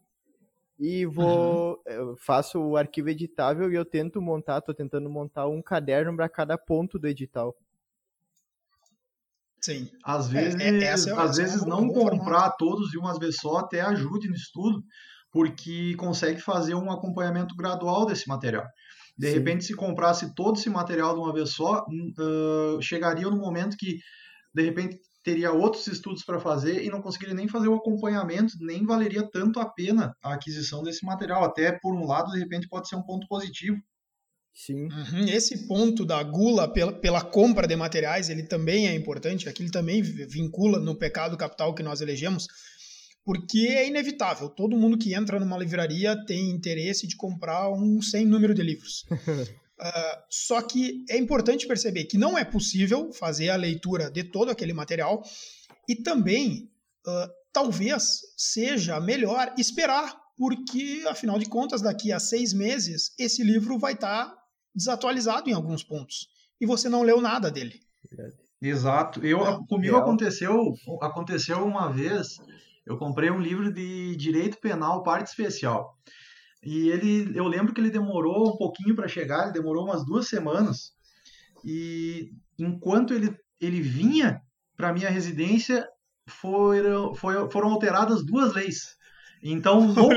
e 0.77 1.05
vou, 1.05 1.81
uhum. 1.87 1.93
eu 1.93 2.17
faço 2.17 2.59
o 2.59 2.75
arquivo 2.75 3.09
editável 3.09 3.71
e 3.71 3.75
eu 3.75 3.85
tento 3.85 4.21
montar, 4.21 4.59
tô 4.61 4.73
tentando 4.73 5.09
montar 5.09 5.47
um 5.47 5.61
caderno 5.61 6.15
para 6.15 6.27
cada 6.27 6.57
ponto 6.57 6.99
do 6.99 7.07
edital. 7.07 7.55
Sim. 9.61 9.87
Às 10.03 10.27
é, 10.29 10.31
vezes, 10.33 10.59
é, 10.59 10.69
é, 10.69 10.83
é, 10.85 10.91
às 10.91 11.37
vezes 11.37 11.63
não 11.65 11.87
comprar 11.87 12.49
todos 12.57 12.89
de 12.89 12.97
uma 12.97 13.17
vez 13.17 13.37
só 13.37 13.57
até 13.57 13.79
ajude 13.79 14.27
no 14.27 14.33
estudo, 14.33 14.83
porque 15.31 15.95
consegue 15.95 16.41
fazer 16.41 16.73
um 16.73 16.91
acompanhamento 16.91 17.55
gradual 17.55 18.05
desse 18.05 18.27
material. 18.27 18.65
De 19.17 19.27
Sim. 19.27 19.33
repente, 19.35 19.65
se 19.65 19.75
comprasse 19.75 20.33
todo 20.33 20.57
esse 20.57 20.69
material 20.69 21.13
de 21.13 21.19
uma 21.19 21.33
vez 21.33 21.51
só, 21.51 21.85
uh, 21.85 22.81
chegaria 22.81 23.29
no 23.29 23.37
momento 23.37 23.77
que, 23.77 23.99
de 24.53 24.63
repente, 24.63 24.99
teria 25.23 25.51
outros 25.51 25.85
estudos 25.87 26.23
para 26.23 26.39
fazer 26.39 26.83
e 26.83 26.89
não 26.89 27.01
conseguiria 27.01 27.35
nem 27.35 27.47
fazer 27.47 27.67
o 27.67 27.75
acompanhamento, 27.75 28.53
nem 28.59 28.85
valeria 28.85 29.27
tanto 29.31 29.59
a 29.59 29.65
pena 29.65 30.15
a 30.23 30.33
aquisição 30.33 30.81
desse 30.81 31.05
material. 31.05 31.43
Até, 31.43 31.71
por 31.71 31.93
um 31.93 32.05
lado, 32.05 32.31
de 32.31 32.39
repente, 32.39 32.67
pode 32.67 32.87
ser 32.87 32.95
um 32.95 33.03
ponto 33.03 33.27
positivo, 33.27 33.77
Sim. 34.53 34.89
Uhum. 34.91 35.27
Esse 35.27 35.67
ponto 35.67 36.05
da 36.05 36.21
gula 36.21 36.71
pela, 36.71 36.91
pela 36.91 37.23
compra 37.23 37.67
de 37.67 37.75
materiais, 37.75 38.29
ele 38.29 38.43
também 38.43 38.87
é 38.87 38.93
importante, 38.93 39.47
aquilo 39.47 39.71
também 39.71 40.01
vincula 40.01 40.79
no 40.79 40.95
pecado 40.95 41.37
capital 41.37 41.73
que 41.73 41.81
nós 41.81 42.01
elegemos, 42.01 42.47
porque 43.23 43.67
é 43.67 43.87
inevitável. 43.87 44.49
Todo 44.49 44.77
mundo 44.77 44.97
que 44.97 45.13
entra 45.13 45.39
numa 45.39 45.57
livraria 45.57 46.15
tem 46.25 46.49
interesse 46.49 47.07
de 47.07 47.15
comprar 47.15 47.71
um 47.71 48.01
sem 48.01 48.25
número 48.25 48.53
de 48.53 48.63
livros. 48.63 49.05
uh, 49.11 49.47
só 50.29 50.61
que 50.61 51.05
é 51.09 51.17
importante 51.17 51.67
perceber 51.67 52.05
que 52.05 52.17
não 52.17 52.37
é 52.37 52.43
possível 52.43 53.11
fazer 53.13 53.49
a 53.49 53.55
leitura 53.55 54.09
de 54.09 54.23
todo 54.23 54.51
aquele 54.51 54.73
material 54.73 55.21
e 55.87 55.95
também 55.95 56.69
uh, 57.07 57.29
talvez 57.53 58.21
seja 58.37 58.99
melhor 58.99 59.53
esperar 59.57 60.21
porque, 60.41 61.03
afinal 61.07 61.37
de 61.37 61.45
contas, 61.45 61.81
daqui 61.81 62.11
a 62.11 62.19
seis 62.19 62.51
meses, 62.51 63.13
esse 63.19 63.43
livro 63.43 63.77
vai 63.77 63.93
estar 63.93 64.25
tá 64.25 64.37
desatualizado 64.73 65.47
em 65.47 65.53
alguns 65.53 65.83
pontos. 65.83 66.29
E 66.59 66.65
você 66.65 66.89
não 66.89 67.03
leu 67.03 67.21
nada 67.21 67.51
dele. 67.51 67.79
Exato. 68.59 69.23
Eu, 69.23 69.63
comigo 69.65 69.95
aconteceu, 69.95 70.73
aconteceu 70.99 71.63
uma 71.63 71.91
vez, 71.91 72.39
eu 72.85 72.97
comprei 72.97 73.29
um 73.29 73.39
livro 73.39 73.71
de 73.71 74.15
direito 74.15 74.59
penal, 74.59 75.03
parte 75.03 75.27
especial. 75.27 75.95
E 76.63 76.89
ele, 76.89 77.35
eu 77.37 77.47
lembro 77.47 77.73
que 77.73 77.81
ele 77.81 77.89
demorou 77.89 78.53
um 78.53 78.57
pouquinho 78.57 78.95
para 78.95 79.07
chegar, 79.07 79.43
ele 79.43 79.53
demorou 79.53 79.85
umas 79.85 80.05
duas 80.05 80.27
semanas. 80.27 80.93
E 81.65 82.31
enquanto 82.57 83.13
ele, 83.13 83.35
ele 83.59 83.81
vinha 83.81 84.41
para 84.75 84.93
minha 84.93 85.09
residência, 85.09 85.87
foram, 86.27 87.13
foram 87.15 87.69
alteradas 87.69 88.25
duas 88.25 88.53
leis. 88.53 88.95
Então, 89.43 89.81
no, 89.87 90.09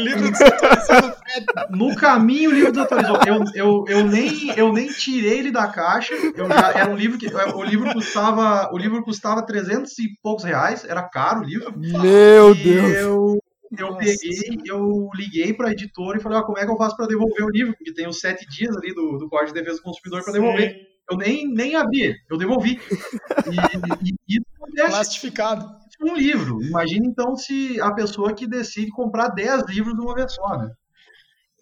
no 1.71 1.97
caminho 1.97 2.50
o 2.50 2.52
livro 2.52 2.73
desatualizou. 2.73 3.19
Eu, 3.26 3.45
eu, 3.54 3.85
eu, 3.88 4.04
nem, 4.04 4.50
eu 4.57 4.73
nem 4.73 4.88
tirei 4.88 5.38
ele 5.38 5.50
da 5.50 5.66
caixa. 5.66 6.14
Eu 6.37 6.47
já, 6.49 6.73
era 6.73 6.90
um 6.90 6.97
livro 6.97 7.19
que. 7.19 7.26
O 7.26 7.62
livro 7.62 7.93
custava. 7.93 8.71
O 8.73 8.78
livro 8.78 9.02
custava 9.02 9.45
300 9.45 9.99
e 9.99 10.09
poucos 10.23 10.45
reais. 10.45 10.85
Era 10.85 11.02
caro 11.02 11.40
o 11.40 11.45
livro. 11.45 11.73
Meu 11.76 12.54
Deus! 12.54 12.93
Eu, 12.95 13.38
eu 13.78 13.97
peguei, 13.97 14.61
eu 14.66 15.09
liguei 15.14 15.52
para 15.54 15.69
a 15.69 15.73
editora 15.73 16.19
e 16.19 16.21
falei, 16.21 16.38
ah, 16.38 16.43
como 16.43 16.59
é 16.59 16.64
que 16.64 16.71
eu 16.71 16.76
faço 16.76 16.97
para 16.97 17.07
devolver 17.07 17.45
o 17.45 17.50
livro? 17.50 17.75
Porque 17.75 17.93
tem 17.93 18.07
os 18.07 18.21
sete 18.21 18.47
dias 18.49 18.76
ali 18.76 18.95
do, 18.95 19.19
do 19.19 19.28
Código 19.28 19.52
de 19.52 19.61
Defesa 19.61 19.78
do 19.78 19.83
Consumidor 19.83 20.23
para 20.23 20.33
devolver. 20.35 20.95
Eu 21.11 21.16
nem, 21.19 21.47
nem 21.52 21.75
abri, 21.75 22.14
eu 22.31 22.38
devolvi. 22.38 22.81
E, 24.00 24.11
e, 24.11 24.37
e 24.37 24.40
Plastificado 24.75 25.84
um 26.04 26.14
livro. 26.14 26.62
Imagina 26.62 27.06
então 27.06 27.37
se 27.37 27.80
a 27.80 27.92
pessoa 27.92 28.34
que 28.34 28.46
decide 28.46 28.90
comprar 28.90 29.28
10 29.28 29.66
livros 29.66 29.94
de 29.94 30.00
uma 30.00 30.14
vez 30.14 30.32
só, 30.32 30.58
né? 30.58 30.70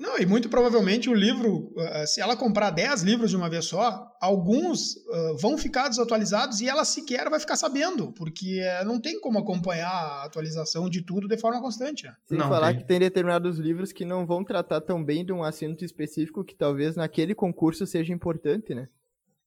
Não, 0.03 0.19
e 0.19 0.27
muito 0.27 0.49
provavelmente 0.49 1.09
o 1.09 1.15
livro, 1.15 1.73
eh, 1.79 2.07
se 2.07 2.21
ela 2.21 2.37
comprar 2.37 2.71
10 2.71 3.03
livros 3.03 3.31
de 3.31 3.37
uma 3.37 3.49
vez 3.49 3.67
só, 3.67 4.05
alguns 4.21 4.97
uh, 4.97 5.37
vão 5.39 5.57
ficar 5.57 5.89
desatualizados 5.89 6.61
e 6.61 6.69
ela 6.69 6.85
sequer 6.85 7.31
vai 7.31 7.39
ficar 7.39 7.55
sabendo, 7.55 8.11
porque 8.15 8.61
uh, 8.61 8.85
não 8.85 9.01
tem 9.01 9.21
como 9.21 9.39
acompanhar 9.39 9.93
a 9.93 10.25
atualização 10.25 10.91
de 10.91 11.03
tudo 11.03 11.29
de 11.29 11.37
forma 11.39 11.61
constante. 11.61 12.05
Né? 12.05 12.17
Sem 12.27 12.37
não 12.37 12.49
falar 12.49 12.73
tem. 12.73 12.79
que 12.79 12.85
tem 12.85 12.99
determinados 12.99 13.59
livros 13.59 13.93
que 13.93 14.05
não 14.05 14.27
vão 14.27 14.43
tratar 14.43 14.81
tão 14.81 15.05
bem 15.05 15.25
de 15.25 15.33
um 15.33 15.45
assunto 15.45 15.85
específico 15.85 16.43
que 16.43 16.57
talvez 16.57 16.97
naquele 16.97 17.35
concurso 17.35 17.87
seja 17.87 18.13
importante, 18.13 18.75
né? 18.75 18.87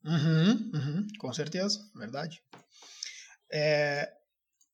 Uhum, 0.05 0.71
uhum, 0.73 1.07
com 1.19 1.33
certeza, 1.33 1.79
verdade. 1.95 2.41
É, 3.51 4.09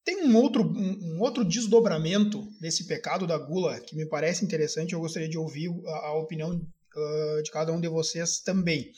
tem 0.04 0.24
um 0.24 0.36
outro, 0.36 0.62
um, 0.64 1.20
outro 1.20 1.44
desdobramento 1.44 2.42
desse 2.60 2.86
pecado 2.86 3.26
da 3.26 3.38
gula 3.38 3.80
que 3.80 3.94
me 3.94 4.06
parece 4.06 4.44
interessante. 4.44 4.92
Eu 4.92 5.00
gostaria 5.00 5.28
de 5.28 5.38
ouvir 5.38 5.70
a, 5.86 6.08
a 6.08 6.18
opinião 6.18 6.50
uh, 6.54 7.42
de 7.42 7.50
cada 7.50 7.72
um 7.72 7.80
de 7.80 7.88
vocês 7.88 8.40
também, 8.40 8.90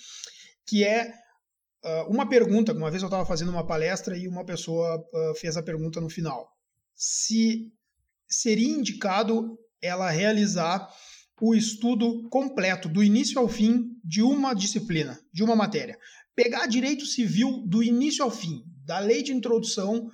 que 0.66 0.82
é 0.82 1.12
uh, 1.84 2.10
uma 2.10 2.28
pergunta. 2.28 2.72
Uma 2.72 2.90
vez 2.90 3.02
eu 3.02 3.08
estava 3.08 3.26
fazendo 3.26 3.50
uma 3.50 3.66
palestra 3.66 4.16
e 4.16 4.26
uma 4.26 4.44
pessoa 4.44 4.96
uh, 4.96 5.34
fez 5.34 5.56
a 5.56 5.62
pergunta 5.62 6.00
no 6.00 6.08
final: 6.08 6.48
se 6.94 7.70
seria 8.26 8.68
indicado 8.68 9.58
ela 9.82 10.10
realizar 10.10 10.88
o 11.40 11.54
estudo 11.54 12.26
completo, 12.30 12.88
do 12.88 13.02
início 13.02 13.38
ao 13.38 13.48
fim, 13.48 13.90
de 14.02 14.22
uma 14.22 14.54
disciplina, 14.54 15.18
de 15.32 15.42
uma 15.42 15.54
matéria. 15.54 15.98
Pegar 16.34 16.66
direito 16.66 17.04
civil 17.04 17.62
do 17.66 17.82
início 17.82 18.24
ao 18.24 18.30
fim, 18.30 18.62
da 18.84 18.98
lei 18.98 19.22
de 19.22 19.32
introdução 19.32 20.08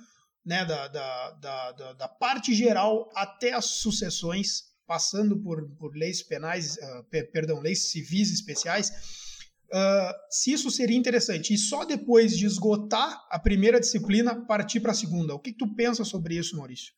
né, 0.45 0.65
da, 0.65 0.87
da, 0.87 1.31
da, 1.31 1.93
da, 1.93 2.07
parte 2.07 2.53
geral 2.53 3.09
até 3.15 3.53
as 3.53 3.65
sucessões, 3.65 4.63
passando 4.87 5.39
por, 5.41 5.69
por 5.77 5.95
leis 5.95 6.23
penais, 6.23 6.77
uh, 6.77 7.03
perdão, 7.31 7.59
leis 7.59 7.91
civis 7.91 8.31
especiais, 8.31 8.89
uh, 9.71 10.13
se 10.29 10.51
isso 10.51 10.69
seria 10.71 10.97
interessante. 10.97 11.53
E 11.53 11.57
só 11.57 11.85
depois 11.85 12.35
de 12.37 12.45
esgotar 12.45 13.21
a 13.29 13.39
primeira 13.39 13.79
disciplina, 13.79 14.45
partir 14.45 14.79
para 14.79 14.91
a 14.91 14.95
segunda. 14.95 15.33
O 15.33 15.39
que, 15.39 15.51
que 15.51 15.57
tu 15.57 15.75
pensa 15.75 16.03
sobre 16.03 16.35
isso, 16.35 16.57
Maurício? 16.57 16.93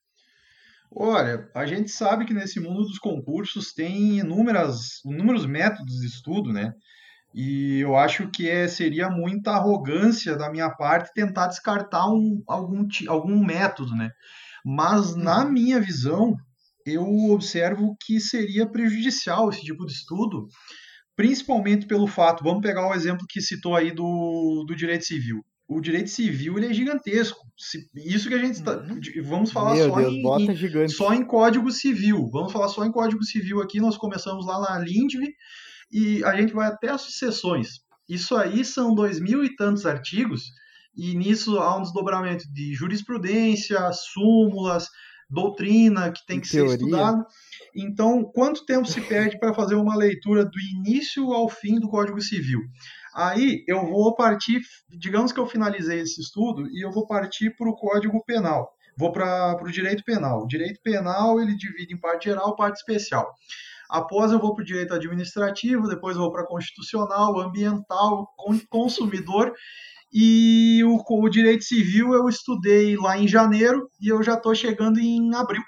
Olha, 0.96 1.50
a 1.56 1.66
gente 1.66 1.90
sabe 1.90 2.24
que 2.26 2.34
nesse 2.34 2.60
mundo 2.60 2.84
dos 2.84 3.00
concursos 3.00 3.74
tem 3.74 4.20
inúmeras, 4.20 5.04
inúmeros 5.04 5.46
métodos 5.46 6.00
de 6.00 6.08
estudo, 6.08 6.54
né? 6.54 6.74
E 7.34 7.80
eu 7.80 7.96
acho 7.96 8.30
que 8.30 8.48
é, 8.48 8.68
seria 8.68 9.10
muita 9.10 9.52
arrogância 9.52 10.36
da 10.36 10.52
minha 10.52 10.70
parte 10.70 11.13
tentar 11.13 11.48
descartar 11.48 12.08
um, 12.08 12.44
algum, 12.48 12.88
algum 13.08 13.44
método, 13.44 13.96
né? 13.96 14.12
Mas 14.63 15.16
na 15.16 15.44
uhum. 15.44 15.52
minha 15.52 15.80
visão, 15.80 16.36
eu 16.86 17.04
observo 17.32 17.96
que 18.06 18.20
seria 18.20 18.70
prejudicial 18.70 19.50
esse 19.50 19.62
tipo 19.62 19.86
de 19.86 19.94
estudo, 19.94 20.48
principalmente 21.16 21.88
pelo 21.88 22.06
fato, 22.06 22.44
vamos 22.44 22.62
pegar 22.62 22.88
o 22.88 22.94
exemplo 22.94 23.25
que 23.28 23.42
citou 23.42 23.75
aí 23.75 23.92
do, 23.92 24.63
do 24.68 24.75
direito 24.75 25.06
civil. 25.06 25.44
O 25.68 25.82
direito 25.82 26.10
civil 26.10 26.58
ele 26.58 26.68
é 26.68 26.74
gigantesco. 26.74 27.40
Isso 27.96 28.28
que 28.28 28.36
a 28.36 28.38
gente 28.38 28.56
está. 28.56 28.78
Uhum. 28.78 29.00
Vamos 29.24 29.52
falar 29.52 29.75
só, 29.78 29.96
Deus, 29.96 30.13
em, 30.13 30.88
só 30.90 31.13
em 31.13 31.25
Código 31.25 31.72
Civil. 31.72 32.30
Vamos 32.32 32.52
falar 32.52 32.68
só 32.68 32.86
em 32.86 32.92
Código 32.92 33.24
Civil 33.24 33.62
aqui. 33.62 33.80
Nós 33.80 33.98
começamos 33.98 34.46
lá 34.46 34.60
na 34.60 34.80
Lindv 34.80 35.24
e 35.94 36.24
a 36.24 36.36
gente 36.36 36.54
vai 36.54 36.68
até 36.68 36.90
as 36.90 37.02
sucessões. 37.02 37.82
Isso 38.10 38.36
aí 38.36 38.66
são 38.66 38.94
dois 38.94 39.20
mil 39.20 39.44
e 39.44 39.56
tantos 39.56 39.86
artigos, 39.86 40.44
e 40.96 41.16
nisso 41.16 41.58
há 41.60 41.78
um 41.78 41.82
desdobramento 41.84 42.44
de 42.52 42.74
jurisprudência, 42.74 43.80
súmulas, 43.94 44.88
doutrina 45.30 46.12
que 46.12 46.26
tem 46.26 46.40
que 46.40 46.50
Teoria. 46.50 46.72
ser 46.72 46.78
estudado. 46.78 47.26
Então, 47.76 48.24
quanto 48.24 48.66
tempo 48.66 48.88
se 48.88 49.02
perde 49.02 49.40
para 49.40 49.54
fazer 49.54 49.76
uma 49.76 49.96
leitura 49.96 50.46
do 50.46 50.60
início 50.60 51.32
ao 51.32 51.50
fim 51.50 51.80
do 51.80 51.90
Código 51.90 52.22
Civil? 52.22 52.60
Aí 53.16 53.64
eu 53.68 53.86
vou 53.86 54.16
partir, 54.16 54.62
digamos 54.90 55.32
que 55.32 55.40
eu 55.40 55.48
finalizei 55.48 56.00
esse 56.00 56.20
estudo 56.22 56.68
e 56.70 56.84
eu 56.86 56.92
vou 56.92 57.08
partir 57.08 57.56
para 57.56 57.70
o 57.70 57.76
Código 57.76 58.24
Penal. 58.26 58.70
Vou 58.98 59.12
para 59.12 59.58
o 59.60 59.72
direito 59.72 60.04
penal. 60.04 60.44
O 60.44 60.48
direito 60.48 60.80
penal 60.84 61.40
ele 61.40 61.56
divide 61.56 61.94
em 61.94 62.00
parte 62.00 62.26
geral, 62.26 62.56
parte 62.56 62.76
especial. 62.78 63.34
Após 63.94 64.32
eu 64.32 64.40
vou 64.40 64.56
para 64.56 64.64
o 64.64 64.66
direito 64.66 64.92
administrativo, 64.92 65.88
depois 65.88 66.16
eu 66.16 66.24
vou 66.24 66.32
para 66.32 66.48
constitucional, 66.48 67.40
ambiental, 67.40 68.28
consumidor 68.68 69.54
e 70.12 70.84
o, 70.84 71.04
o, 71.08 71.30
direito 71.30 71.64
civil 71.64 72.14
eu 72.14 72.28
estudei 72.28 72.96
lá 72.96 73.18
em 73.18 73.28
janeiro 73.28 73.88
e 74.02 74.08
eu 74.08 74.24
já 74.24 74.34
estou 74.34 74.56
chegando 74.56 75.00
em 75.00 75.34
abril. 75.36 75.62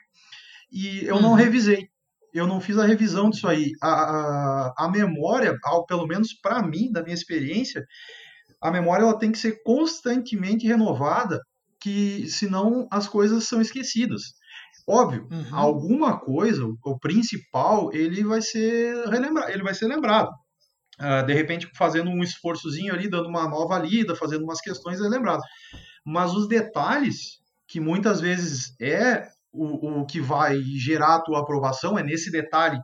E 0.72 1.06
eu 1.06 1.18
uhum. 1.18 1.22
não 1.22 1.34
revisei. 1.34 1.88
Eu 2.34 2.48
não 2.48 2.60
fiz 2.60 2.80
a 2.80 2.86
revisão 2.86 3.30
disso 3.30 3.48
aí. 3.48 3.72
A, 3.82 3.90
a, 3.90 4.74
a 4.86 4.90
memória, 4.90 5.56
ao, 5.64 5.86
pelo 5.86 6.08
menos 6.08 6.34
para 6.34 6.62
mim, 6.62 6.92
da 6.92 7.04
minha 7.04 7.14
experiência, 7.14 7.86
a 8.60 8.72
memória 8.72 9.04
ela 9.04 9.18
tem 9.18 9.32
que 9.32 9.38
ser 9.38 9.64
constantemente 9.64 10.68
renovada, 10.68 11.40
que 11.80 12.28
senão 12.28 12.88
as 12.92 13.08
coisas 13.08 13.48
são 13.48 13.62
esquecidas. 13.62 14.34
Óbvio, 14.88 15.28
uhum. 15.32 15.46
alguma 15.52 16.20
coisa, 16.20 16.64
o 16.84 17.00
principal, 17.00 17.92
ele 17.92 18.24
vai 18.24 18.42
ser 18.42 19.08
relembrado, 19.08 19.52
ele 19.52 19.64
vai 19.64 19.74
ser 19.74 19.88
lembrado. 19.88 20.30
Uh, 21.00 21.26
de 21.26 21.34
repente, 21.34 21.70
fazendo 21.76 22.10
um 22.10 22.24
esforçozinho 22.24 22.94
ali, 22.94 23.10
dando 23.10 23.28
uma 23.28 23.50
nova 23.50 23.78
lida, 23.80 24.16
fazendo 24.16 24.44
umas 24.44 24.62
questões, 24.62 25.02
é 25.02 25.08
lembrado. 25.08 25.42
Mas 26.06 26.34
os 26.34 26.48
detalhes, 26.48 27.40
que 27.68 27.80
muitas 27.80 28.22
vezes 28.22 28.76
é 28.80 29.28
o, 29.52 30.02
o 30.02 30.06
que 30.06 30.22
vai 30.22 30.62
gerar 30.62 31.16
a 31.16 31.22
tua 31.22 31.40
aprovação, 31.40 31.98
é 31.98 32.04
nesse 32.04 32.32
detalhe 32.32 32.80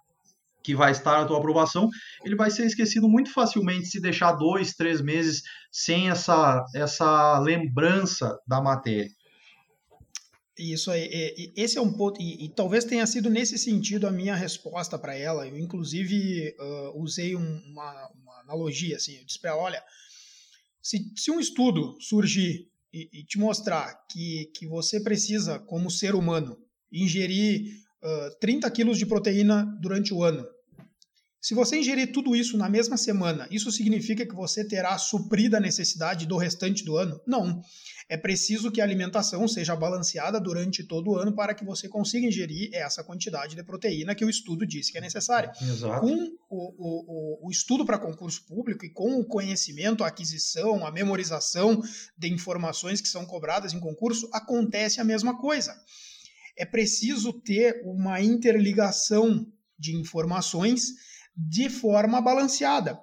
que 0.64 0.76
vai 0.76 0.92
estar 0.92 1.20
a 1.20 1.26
tua 1.26 1.38
aprovação, 1.38 1.88
ele 2.24 2.36
vai 2.36 2.50
ser 2.52 2.66
esquecido 2.66 3.08
muito 3.08 3.32
facilmente 3.34 3.88
se 3.88 4.02
deixar 4.02 4.34
dois, 4.34 4.74
três 4.74 5.02
meses 5.02 5.42
sem 5.72 6.10
essa, 6.10 6.64
essa 6.76 7.40
lembrança 7.40 8.38
da 8.48 8.62
matéria. 8.62 9.10
Isso 10.58 10.92
aí, 10.92 11.54
esse 11.56 11.78
é 11.78 11.82
um 11.82 11.94
ponto, 11.94 12.22
e, 12.22 12.46
e, 12.46 12.50
talvez 12.50 12.84
tenha 12.84 13.08
sido 13.08 13.30
nesse 13.30 13.58
sentido 13.58 14.06
a 14.06 14.12
minha 14.12 14.36
resposta 14.36 15.00
para 15.00 15.16
ela. 15.16 15.48
Eu, 15.48 15.58
inclusive, 15.58 16.54
uh, 16.60 17.02
usei 17.02 17.36
um, 17.36 17.62
uma, 17.68 18.12
uma, 18.14 18.42
analogia, 18.42 18.98
assim, 18.98 19.18
eu 19.18 19.26
disse 19.26 19.40
para 19.40 19.52
ela, 19.52 19.62
olha, 19.62 19.84
se, 20.82 21.12
se 21.16 21.32
um 21.32 21.40
estudo 21.40 21.98
surgir 22.02 22.68
e, 22.94 23.10
e, 23.14 23.24
te 23.24 23.40
mostrar 23.40 23.94
que, 24.12 24.52
que 24.54 24.68
você 24.68 25.00
precisa, 25.00 25.58
como 25.58 25.90
ser 25.90 26.16
humano, 26.16 26.58
ingerir 26.92 27.74
uh, 28.04 28.40
30 28.40 28.70
quilos 28.72 28.98
de 28.98 29.06
proteína 29.06 29.66
durante 29.82 30.14
o 30.14 30.22
ano, 30.22 30.46
se 31.42 31.56
você 31.56 31.80
ingerir 31.80 32.12
tudo 32.12 32.36
isso 32.36 32.56
na 32.56 32.70
mesma 32.70 32.96
semana, 32.98 33.48
isso 33.50 33.72
significa 33.72 34.24
que 34.24 34.36
você 34.36 34.64
terá 34.64 34.96
suprida 35.00 35.58
a 35.58 35.60
necessidade 35.60 36.28
do 36.28 36.38
restante 36.38 36.86
do 36.86 36.96
ano? 36.96 37.20
Não. 37.26 37.60
É 38.08 38.16
preciso 38.16 38.70
que 38.72 38.80
a 38.80 38.84
alimentação 38.84 39.48
seja 39.48 39.76
balanceada 39.76 40.40
durante 40.40 40.84
todo 40.84 41.10
o 41.10 41.18
ano 41.18 41.34
para 41.34 41.56
que 41.56 41.66
você 41.66 41.90
consiga 41.90 42.28
ingerir 42.28 42.70
essa 42.74 43.04
quantidade 43.04 43.56
de 43.56 43.64
proteína 43.64 44.14
que 44.14 44.24
o 44.24 44.30
estudo 44.30 44.68
disse 44.68 44.92
que 44.92 45.00
é 45.00 45.02
necessária. 45.02 45.52
Exato. 45.60 46.02
Com 46.02 46.14
o, 46.48 47.48
o, 47.48 47.48
o 47.48 47.50
estudo 47.50 47.86
para 47.86 47.98
concurso 47.98 48.46
público 48.46 48.86
e 48.86 48.90
com 48.92 49.20
o 49.20 49.26
conhecimento, 49.26 50.04
a 50.04 50.10
aquisição, 50.10 50.86
a 50.86 50.92
memorização 50.92 51.82
de 52.16 52.32
informações 52.32 53.02
que 53.02 53.08
são 53.08 53.26
cobradas 53.26 53.74
em 53.74 53.80
concurso, 53.80 54.30
acontece 54.32 55.02
a 55.02 55.04
mesma 55.04 55.40
coisa. 55.40 55.74
É 56.56 56.66
preciso 56.66 57.34
ter 57.34 57.82
uma 57.84 58.22
interligação 58.22 59.48
de 59.80 59.96
informações 59.96 60.94
de 61.36 61.70
forma 61.70 62.22
balanceada. 62.22 63.00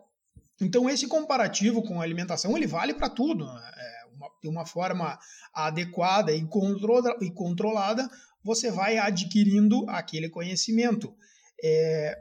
Então 0.60 0.88
esse 0.88 1.06
comparativo 1.06 1.82
com 1.82 2.00
a 2.00 2.04
alimentação 2.04 2.56
ele 2.56 2.66
vale 2.66 2.94
para 2.94 3.08
tudo. 3.08 3.46
Né? 3.46 3.72
É 3.76 4.06
uma, 4.14 4.30
de 4.42 4.48
uma 4.48 4.66
forma 4.66 5.18
adequada 5.54 6.32
e, 6.32 6.44
controla, 6.46 7.16
e 7.20 7.30
controlada, 7.30 8.08
você 8.42 8.70
vai 8.70 8.98
adquirindo 8.98 9.88
aquele 9.88 10.28
conhecimento. 10.28 11.14
É, 11.62 12.16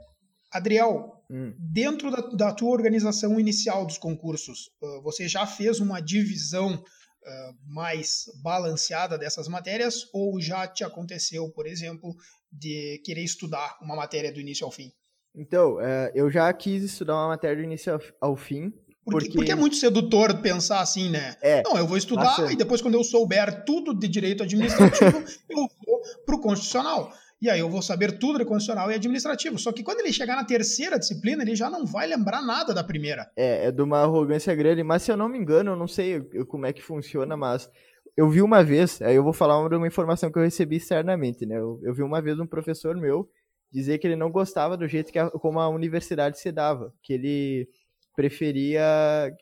Adriel, 0.51 1.23
hum. 1.29 1.53
dentro 1.57 2.09
da, 2.09 2.21
da, 2.35 2.53
tua 2.53 2.71
organização 2.71 3.39
inicial 3.39 3.85
dos 3.85 3.97
concursos, 3.97 4.69
você 5.03 5.27
já 5.27 5.45
fez 5.45 5.79
uma 5.79 5.99
divisão 5.99 6.75
uh, 6.75 7.55
mais 7.65 8.25
balanceada 8.41 9.17
dessas 9.17 9.47
matérias 9.47 10.07
ou 10.13 10.39
já 10.39 10.65
te 10.67 10.83
aconteceu, 10.83 11.49
por 11.51 11.67
exemplo, 11.67 12.15
de 12.51 13.01
querer 13.03 13.23
estudar 13.23 13.77
uma 13.81 13.95
matéria 13.95 14.31
do 14.31 14.39
início 14.39 14.65
ao 14.65 14.71
fim? 14.71 14.91
Então, 15.37 15.79
é, 15.79 16.11
eu 16.15 16.31
já 16.31 16.51
quis 16.51 16.83
estudar 16.83 17.13
uma 17.13 17.27
matéria 17.27 17.57
do 17.57 17.61
início 17.61 17.99
ao 18.19 18.35
fim. 18.35 18.73
Porque, 19.05 19.25
porque... 19.25 19.37
porque 19.37 19.51
é 19.51 19.55
muito 19.55 19.75
sedutor 19.75 20.41
pensar 20.41 20.81
assim, 20.81 21.09
né? 21.09 21.35
É, 21.41 21.61
não, 21.63 21.77
eu 21.77 21.85
vou 21.85 21.95
estudar 21.95 22.23
bastante. 22.23 22.53
e 22.53 22.55
depois, 22.55 22.81
quando 22.81 22.95
eu 22.95 23.03
souber 23.03 23.63
tudo 23.63 23.93
de 23.93 24.07
direito 24.07 24.43
administrativo, 24.43 25.23
eu 25.47 25.57
vou 25.57 26.01
para 26.25 26.35
o 26.35 26.41
constitucional. 26.41 27.13
E 27.39 27.51
aí 27.51 27.59
eu 27.59 27.69
vou 27.69 27.83
saber 27.83 28.17
tudo 28.17 28.39
de 28.39 28.45
constitucional 28.45 28.91
e 28.91 28.95
administrativo. 28.95 29.59
Só 29.59 29.71
que 29.71 29.83
quando 29.83 29.99
ele 29.99 30.11
chegar 30.11 30.35
na 30.35 30.43
terceira 30.43 30.97
disciplina, 30.97 31.43
ele 31.43 31.55
já 31.55 31.69
não 31.69 31.85
vai 31.85 32.07
lembrar 32.07 32.41
nada 32.41 32.73
da 32.73 32.83
primeira. 32.83 33.31
É, 33.37 33.67
é 33.67 33.71
de 33.71 33.81
uma 33.81 33.99
arrogância 33.99 34.55
grande. 34.55 34.81
Mas 34.83 35.03
se 35.03 35.11
eu 35.11 35.15
não 35.15 35.29
me 35.29 35.37
engano, 35.37 35.71
eu 35.71 35.75
não 35.75 35.87
sei 35.87 36.19
como 36.47 36.65
é 36.65 36.73
que 36.73 36.81
funciona, 36.81 37.37
mas 37.37 37.69
eu 38.17 38.27
vi 38.27 38.41
uma 38.41 38.63
vez, 38.63 38.99
aí 39.03 39.15
eu 39.15 39.23
vou 39.23 39.33
falar 39.33 39.59
uma, 39.59 39.77
uma 39.77 39.87
informação 39.87 40.31
que 40.31 40.39
eu 40.39 40.43
recebi 40.43 40.77
externamente, 40.77 41.45
né? 41.45 41.59
Eu, 41.59 41.79
eu 41.83 41.93
vi 41.93 42.01
uma 42.01 42.19
vez 42.19 42.39
um 42.39 42.47
professor 42.47 42.97
meu 42.97 43.29
dizer 43.71 43.97
que 43.97 44.07
ele 44.07 44.15
não 44.15 44.31
gostava 44.31 44.77
do 44.77 44.87
jeito 44.87 45.11
que 45.11 45.19
a, 45.19 45.29
como 45.29 45.59
a 45.59 45.69
universidade 45.69 46.39
se 46.39 46.51
dava, 46.51 46.93
que 47.01 47.13
ele 47.13 47.69
preferia, 48.15 48.83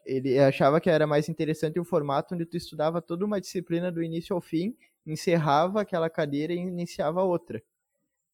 ele 0.06 0.38
achava 0.38 0.82
que 0.82 0.90
era 0.90 1.08
mais 1.08 1.30
interessante 1.30 1.80
o 1.80 1.86
formato 1.86 2.36
onde 2.36 2.46
tu 2.46 2.58
estudava 2.58 3.02
toda 3.02 3.24
uma 3.24 3.40
disciplina 3.40 3.92
do 3.92 4.04
início 4.04 4.36
ao 4.36 4.42
fim, 4.42 4.76
encerrava 5.08 5.82
aquela 5.82 6.10
cadeira 6.10 6.54
e 6.54 6.58
iniciava 6.58 7.24
outra. 7.24 7.62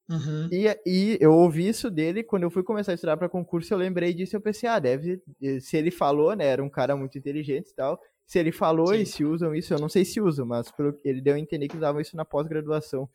Uhum. 0.10 0.50
E, 0.52 0.68
e 0.86 1.18
eu 1.22 1.32
ouvi 1.32 1.68
isso 1.68 1.90
dele 1.90 2.24
quando 2.24 2.44
eu 2.44 2.52
fui 2.52 2.64
começar 2.64 2.92
a 2.92 2.96
estudar 2.96 3.16
para 3.16 3.30
concurso. 3.30 3.74
Eu 3.74 3.78
lembrei 3.78 4.14
disso. 4.14 4.36
Eu 4.36 4.42
pensei, 4.42 4.68
ah, 4.68 4.78
deve. 4.78 5.22
Se 5.62 5.78
ele 5.78 5.90
falou, 5.90 6.36
né? 6.36 6.46
Era 6.46 6.64
um 6.64 6.70
cara 6.70 6.98
muito 6.98 7.18
inteligente 7.18 7.70
e 7.70 7.76
tal. 7.76 8.00
Se 8.26 8.38
ele 8.38 8.52
falou 8.52 8.88
Sim. 8.88 9.02
e 9.02 9.06
se 9.06 9.24
usam 9.24 9.56
isso, 9.56 9.74
eu 9.74 9.80
não 9.80 9.90
sei 9.90 10.06
se 10.06 10.20
usam, 10.22 10.46
mas 10.46 10.72
pelo, 10.72 10.98
ele 11.04 11.22
deu 11.22 11.36
a 11.36 11.40
entender 11.40 11.68
que 11.68 11.78
usavam 11.78 12.02
isso 12.02 12.16
na 12.16 12.26
pós-graduação. 12.26 13.10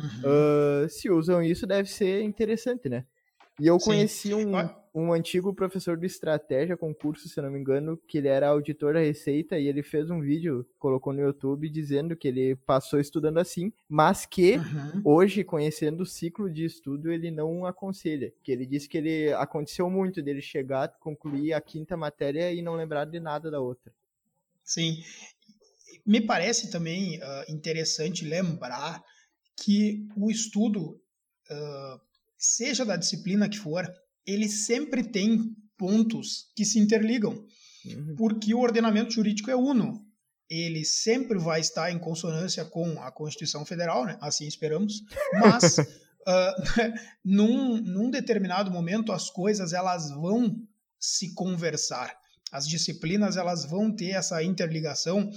Uhum. 0.00 0.84
Uh, 0.84 0.88
se 0.88 1.10
usam 1.10 1.42
isso, 1.42 1.66
deve 1.66 1.88
ser 1.88 2.22
interessante, 2.22 2.88
né? 2.88 3.04
E 3.60 3.66
eu 3.66 3.78
Sim. 3.78 3.86
conheci 3.86 4.32
um, 4.32 4.52
um 4.94 5.12
antigo 5.12 5.52
professor 5.52 5.94
de 5.94 6.06
estratégia, 6.06 6.78
concurso, 6.78 7.28
se 7.28 7.40
não 7.42 7.50
me 7.50 7.58
engano, 7.58 8.00
que 8.08 8.16
ele 8.16 8.28
era 8.28 8.48
auditor 8.48 8.94
da 8.94 9.00
Receita 9.00 9.58
e 9.58 9.66
ele 9.66 9.82
fez 9.82 10.10
um 10.10 10.18
vídeo, 10.18 10.66
colocou 10.78 11.12
no 11.12 11.20
YouTube, 11.20 11.68
dizendo 11.68 12.16
que 12.16 12.26
ele 12.26 12.56
passou 12.56 12.98
estudando 12.98 13.36
assim, 13.36 13.70
mas 13.86 14.24
que 14.24 14.56
uhum. 14.56 15.02
hoje, 15.04 15.44
conhecendo 15.44 16.02
o 16.04 16.06
ciclo 16.06 16.50
de 16.50 16.64
estudo, 16.64 17.12
ele 17.12 17.30
não 17.30 17.66
aconselha. 17.66 18.32
Que 18.42 18.50
ele 18.50 18.64
disse 18.64 18.88
que 18.88 18.96
ele 18.96 19.30
aconteceu 19.34 19.90
muito 19.90 20.22
dele 20.22 20.40
chegar, 20.40 20.88
concluir 20.98 21.52
a 21.52 21.60
quinta 21.60 21.98
matéria 21.98 22.50
e 22.52 22.62
não 22.62 22.74
lembrar 22.76 23.04
de 23.04 23.20
nada 23.20 23.50
da 23.50 23.60
outra. 23.60 23.92
Sim. 24.64 25.02
Me 26.06 26.22
parece 26.22 26.70
também 26.70 27.18
uh, 27.18 27.52
interessante 27.52 28.24
lembrar 28.24 29.02
que 29.60 30.08
o 30.16 30.30
estudo, 30.30 31.00
uh, 31.50 32.00
seja 32.38 32.84
da 32.84 32.96
disciplina 32.96 33.48
que 33.48 33.58
for, 33.58 33.86
ele 34.26 34.48
sempre 34.48 35.04
tem 35.04 35.54
pontos 35.76 36.50
que 36.56 36.64
se 36.64 36.78
interligam, 36.78 37.44
uhum. 37.84 38.14
porque 38.16 38.54
o 38.54 38.60
ordenamento 38.60 39.12
jurídico 39.12 39.50
é 39.50 39.56
uno. 39.56 40.04
Ele 40.48 40.84
sempre 40.84 41.38
vai 41.38 41.60
estar 41.60 41.92
em 41.92 41.98
consonância 41.98 42.64
com 42.64 43.00
a 43.02 43.12
Constituição 43.12 43.64
Federal, 43.64 44.04
né? 44.04 44.18
assim 44.20 44.46
esperamos, 44.46 45.02
mas 45.34 45.78
uh, 46.26 46.92
num, 47.24 47.76
num 47.80 48.10
determinado 48.10 48.70
momento 48.70 49.12
as 49.12 49.30
coisas 49.30 49.72
elas 49.72 50.10
vão 50.10 50.56
se 50.98 51.34
conversar. 51.34 52.18
As 52.50 52.66
disciplinas 52.66 53.36
elas 53.36 53.64
vão 53.64 53.94
ter 53.94 54.10
essa 54.10 54.42
interligação 54.42 55.30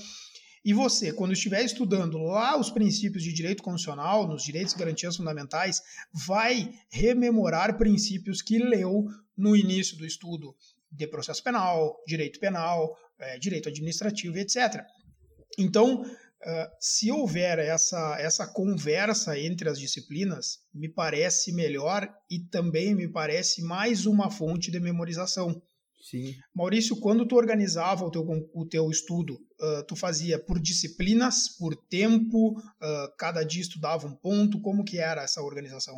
e 0.65 0.73
você, 0.73 1.11
quando 1.11 1.33
estiver 1.33 1.63
estudando 1.63 2.17
lá 2.19 2.57
os 2.57 2.69
princípios 2.69 3.23
de 3.23 3.33
direito 3.33 3.61
constitucional, 3.61 4.27
nos 4.27 4.43
direitos 4.43 4.73
e 4.73 4.77
garantias 4.77 5.17
fundamentais, 5.17 5.81
vai 6.13 6.73
rememorar 6.89 7.77
princípios 7.77 8.41
que 8.41 8.57
leu 8.57 9.05
no 9.35 9.55
início 9.55 9.97
do 9.97 10.05
estudo 10.05 10.55
de 10.89 11.07
processo 11.07 11.43
penal, 11.43 12.01
direito 12.07 12.39
penal, 12.39 12.95
é, 13.19 13.37
direito 13.37 13.67
administrativo, 13.67 14.37
etc. 14.37 14.85
Então, 15.57 16.01
uh, 16.01 16.69
se 16.79 17.11
houver 17.11 17.59
essa, 17.59 18.17
essa 18.19 18.47
conversa 18.47 19.37
entre 19.37 19.67
as 19.69 19.79
disciplinas, 19.79 20.59
me 20.73 20.87
parece 20.87 21.51
melhor 21.51 22.07
e 22.29 22.39
também 22.39 22.95
me 22.95 23.07
parece 23.07 23.61
mais 23.61 24.05
uma 24.05 24.29
fonte 24.29 24.71
de 24.71 24.79
memorização. 24.79 25.61
Sim. 26.03 26.35
Maurício, 26.53 26.99
quando 26.99 27.25
tu 27.25 27.37
organizava 27.37 28.03
o 28.03 28.11
teu, 28.11 28.27
o 28.53 28.65
teu 28.65 28.89
estudo, 28.89 29.35
uh, 29.35 29.87
tu 29.87 29.95
fazia 29.95 30.37
por 30.37 30.59
disciplinas, 30.59 31.47
por 31.57 31.77
tempo, 31.77 32.59
uh, 32.59 33.15
cada 33.17 33.41
dia 33.45 33.61
estudava 33.61 34.05
um 34.05 34.13
ponto, 34.13 34.59
como 34.59 34.83
que 34.83 34.97
era 34.97 35.23
essa 35.23 35.41
organização? 35.41 35.95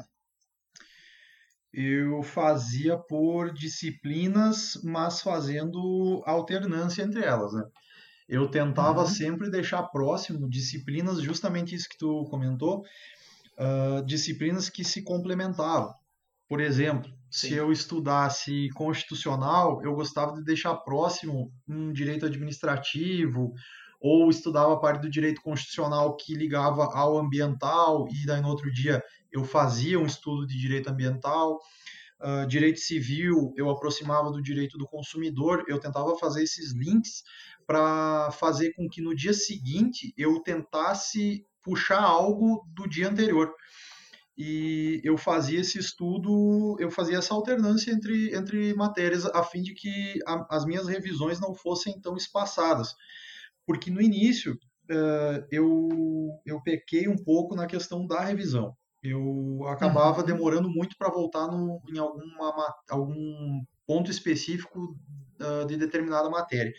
Eu 1.74 2.22
fazia 2.22 2.96
por 2.96 3.52
disciplinas, 3.52 4.80
mas 4.84 5.22
fazendo 5.22 6.22
alternância 6.24 7.02
entre 7.02 7.24
elas, 7.24 7.52
né? 7.52 7.63
Eu 8.30 8.48
tentava 8.48 9.02
uhum. 9.02 9.08
sempre 9.08 9.50
deixar 9.50 9.82
próximo 9.88 10.48
disciplinas, 10.48 11.20
justamente 11.20 11.74
isso 11.74 11.89
que 11.89 11.98
tu 11.98 12.26
comentou, 12.30 12.84
uh, 13.58 14.06
disciplinas 14.06 14.70
que 14.70 14.84
se 14.84 15.02
complementavam. 15.02 15.96
Por 16.48 16.62
exemplo, 16.62 17.12
Sim. 17.36 17.50
se 17.50 17.54
eu 17.54 17.69
estudasse 17.69 18.69
constitucional, 18.76 19.82
eu 19.84 19.93
gostava 19.93 20.34
de 20.34 20.41
deixar 20.41 20.74
próximo 20.76 21.52
um 21.67 21.91
direito 21.91 22.26
administrativo, 22.26 23.54
ou 24.00 24.30
estudava 24.30 24.74
a 24.74 24.80
parte 24.80 25.02
do 25.02 25.10
direito 25.10 25.41
constitucional 25.41 26.15
que 26.15 26.34
ligava 26.34 26.86
ao 26.86 27.17
ambiental, 27.17 28.08
e 28.10 28.26
daí 28.26 28.41
no 28.41 28.48
outro 28.48 28.71
dia 28.71 29.04
eu 29.34 29.43
fazia 29.43 30.00
um 30.00 30.06
estudo 30.06 30.48
de 30.48 30.58
direito 30.58 30.89
ambiental. 30.89 31.60
Uh, 32.21 32.48
direito 32.48 32.80
civil, 32.80 33.54
eu 33.58 33.69
aproximava 33.69 34.32
do 34.32 34.41
direito 34.41 34.78
do 34.78 34.88
consumidor, 34.88 35.65
eu 35.67 35.78
tentava 35.78 36.17
fazer 36.17 36.41
esses 36.41 36.71
links 36.71 37.21
para 37.67 38.32
fazer 38.32 38.71
com 38.76 38.88
que 38.88 39.02
no 39.02 39.13
dia 39.13 39.34
seguinte 39.34 40.13
eu 40.17 40.39
tentasse 40.39 41.45
puxar 41.62 42.02
algo 42.02 42.65
do 42.74 42.88
dia 42.88 43.10
anterior 43.10 43.54
e 44.38 45.00
eu 45.04 45.17
fazia 45.17 45.62
esse 45.62 45.80
estudo, 45.80 46.76
eu 46.80 46.91
fazia 46.91 47.17
essa 47.17 47.34
alternância 47.34 47.91
entre, 47.91 48.36
entre 48.36 48.74
matérias 48.74 49.26
a 49.26 49.41
fim 49.43 49.62
de 49.62 49.74
que 49.74 50.19
a, 50.28 50.58
as 50.58 50.65
minhas 50.65 50.88
revisões 50.88 51.39
não 51.39 51.54
fossem 51.54 52.00
tão 52.02 52.17
espaçadas. 52.17 52.95
Porque 53.65 53.89
no 53.89 54.02
início 54.02 54.54
uh, 54.91 55.45
eu, 55.50 55.89
eu 56.45 56.62
pequei 56.62 57.08
um 57.08 57.15
pouco 57.15 57.56
na 57.56 57.65
questão 57.65 58.06
da 58.06 58.21
revisão. 58.21 58.76
Eu 59.02 59.65
acabava 59.67 60.19
uhum. 60.19 60.26
demorando 60.26 60.69
muito 60.69 60.98
para 60.98 61.12
voltar 61.12 61.48
no, 61.48 61.82
em 61.89 61.98
alguma, 61.98 62.74
algum 62.89 63.63
ponto 63.88 64.12
específico 64.12 64.98
uh, 65.39 65.65
de 65.65 65.78
determinada 65.78 66.30
matéria. 66.30 66.74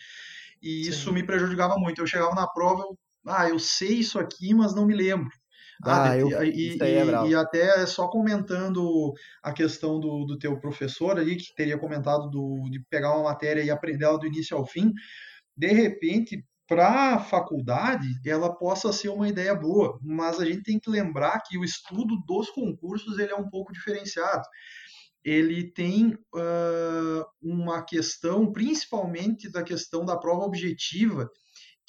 E 0.60 0.84
Sim. 0.84 0.90
isso 0.90 1.12
me 1.12 1.24
prejudicava 1.24 1.76
muito. 1.78 2.02
Eu 2.02 2.06
chegava 2.06 2.34
na 2.34 2.46
prova, 2.46 2.82
eu, 2.82 2.98
ah, 3.26 3.48
eu 3.48 3.58
sei 3.58 3.94
isso 3.94 4.18
aqui, 4.18 4.52
mas 4.52 4.74
não 4.74 4.84
me 4.86 4.94
lembro. 4.94 5.30
Ah, 5.84 6.10
ah 6.10 6.18
eu, 6.18 6.28
e, 6.44 6.78
é 6.80 7.28
e, 7.28 7.34
até 7.34 7.86
só 7.86 8.08
comentando 8.08 9.12
a 9.42 9.52
questão 9.52 10.00
do, 10.00 10.24
do 10.24 10.38
teu 10.38 10.58
professor 10.58 11.18
ali, 11.18 11.36
que 11.36 11.54
teria 11.54 11.78
comentado 11.78 12.28
do, 12.30 12.68
de 12.70 12.80
pegar 12.88 13.14
uma 13.14 13.24
matéria 13.24 13.62
e 13.62 13.70
aprender 13.70 14.04
ela 14.04 14.18
do 14.18 14.26
início 14.26 14.56
ao 14.56 14.66
fim, 14.66 14.92
de 15.56 15.68
repente, 15.68 16.44
para 16.68 17.14
a 17.14 17.18
faculdade, 17.18 18.08
ela 18.26 18.52
possa 18.54 18.92
ser 18.92 19.08
uma 19.08 19.28
ideia 19.28 19.54
boa, 19.54 19.98
mas 20.02 20.40
a 20.40 20.44
gente 20.44 20.62
tem 20.62 20.78
que 20.78 20.90
lembrar 20.90 21.40
que 21.40 21.56
o 21.56 21.64
estudo 21.64 22.16
dos 22.26 22.50
concursos 22.50 23.18
ele 23.18 23.32
é 23.32 23.36
um 23.36 23.48
pouco 23.48 23.72
diferenciado. 23.72 24.42
Ele 25.24 25.72
tem 25.72 26.14
uh, 26.14 27.24
uma 27.40 27.82
questão, 27.82 28.52
principalmente 28.52 29.50
da 29.50 29.62
questão 29.62 30.04
da 30.04 30.16
prova 30.16 30.44
objetiva, 30.44 31.28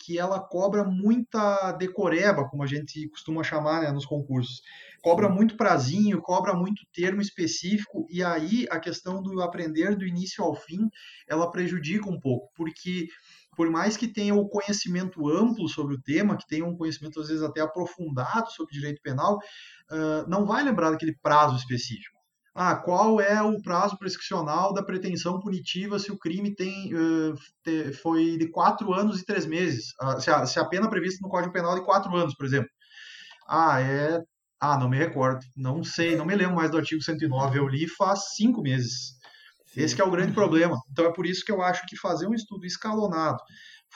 que 0.07 0.17
ela 0.17 0.39
cobra 0.39 0.85
muita 0.85 1.73
decoreba, 1.73 2.47
como 2.47 2.63
a 2.63 2.65
gente 2.65 3.09
costuma 3.09 3.43
chamar 3.43 3.81
né, 3.81 3.91
nos 3.91 4.05
concursos. 4.05 4.61
Cobra 5.01 5.27
muito 5.27 5.57
prazinho, 5.57 6.21
cobra 6.21 6.53
muito 6.53 6.81
termo 6.93 7.19
específico, 7.19 8.07
e 8.09 8.23
aí 8.23 8.65
a 8.71 8.79
questão 8.79 9.21
do 9.21 9.41
aprender 9.41 9.97
do 9.97 10.07
início 10.07 10.41
ao 10.41 10.55
fim, 10.55 10.89
ela 11.27 11.51
prejudica 11.51 12.09
um 12.09 12.17
pouco, 12.17 12.49
porque 12.55 13.09
por 13.53 13.69
mais 13.69 13.97
que 13.97 14.07
tenha 14.07 14.33
o 14.33 14.47
conhecimento 14.47 15.27
amplo 15.27 15.67
sobre 15.67 15.95
o 15.95 16.01
tema, 16.01 16.37
que 16.37 16.47
tenha 16.47 16.65
um 16.65 16.77
conhecimento 16.77 17.19
às 17.19 17.27
vezes 17.27 17.43
até 17.43 17.59
aprofundado 17.59 18.49
sobre 18.51 18.75
direito 18.75 19.01
penal, 19.01 19.37
não 20.25 20.45
vai 20.45 20.63
lembrar 20.63 20.91
daquele 20.91 21.17
prazo 21.21 21.57
específico 21.57 22.16
ah, 22.59 22.75
qual 22.75 23.21
é 23.21 23.39
o 23.39 23.61
prazo 23.61 23.95
prescricional 23.99 24.73
da 24.73 24.81
pretensão 24.81 25.39
punitiva 25.39 25.99
se 25.99 26.11
o 26.11 26.17
crime 26.17 26.55
tem, 26.55 26.91
uh, 26.91 27.35
te, 27.63 27.93
foi 27.93 28.35
de 28.35 28.49
quatro 28.49 28.91
anos 28.95 29.21
e 29.21 29.25
três 29.25 29.45
meses? 29.45 29.93
Uh, 30.01 30.19
se, 30.19 30.31
a, 30.31 30.43
se 30.43 30.59
a 30.59 30.65
pena 30.65 30.89
prevista 30.89 31.19
no 31.21 31.29
Código 31.29 31.53
Penal 31.53 31.73
é 31.73 31.79
de 31.79 31.85
quatro 31.85 32.15
anos, 32.15 32.33
por 32.33 32.47
exemplo. 32.47 32.67
Ah, 33.47 33.79
é. 33.79 34.19
Ah, 34.59 34.75
não 34.75 34.89
me 34.89 34.97
recordo. 34.97 35.45
Não 35.55 35.83
sei, 35.83 36.15
não 36.15 36.25
me 36.25 36.35
lembro 36.35 36.55
mais 36.55 36.71
do 36.71 36.77
artigo 36.77 36.99
109. 36.99 37.59
Eu 37.59 37.67
li 37.67 37.87
faz 37.87 38.33
cinco 38.35 38.63
meses. 38.63 39.13
Sim. 39.67 39.81
Esse 39.81 40.01
é 40.01 40.03
o 40.03 40.09
grande 40.09 40.33
problema. 40.33 40.79
Então 40.91 41.05
é 41.05 41.13
por 41.13 41.27
isso 41.27 41.45
que 41.45 41.51
eu 41.51 41.61
acho 41.61 41.85
que 41.85 41.95
fazer 41.95 42.25
um 42.25 42.33
estudo 42.33 42.65
escalonado, 42.65 43.37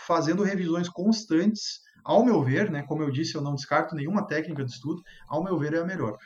fazendo 0.06 0.44
revisões 0.44 0.88
constantes, 0.88 1.80
ao 2.04 2.24
meu 2.26 2.44
ver, 2.44 2.70
né, 2.72 2.84
como 2.84 3.04
eu 3.04 3.12
disse, 3.12 3.36
eu 3.36 3.42
não 3.42 3.56
descarto 3.56 3.96
nenhuma 3.96 4.26
técnica 4.26 4.64
de 4.64 4.72
estudo, 4.72 5.02
ao 5.28 5.44
meu 5.44 5.58
ver 5.58 5.74
é 5.74 5.80
a 5.80 5.86
melhor. 5.86 6.18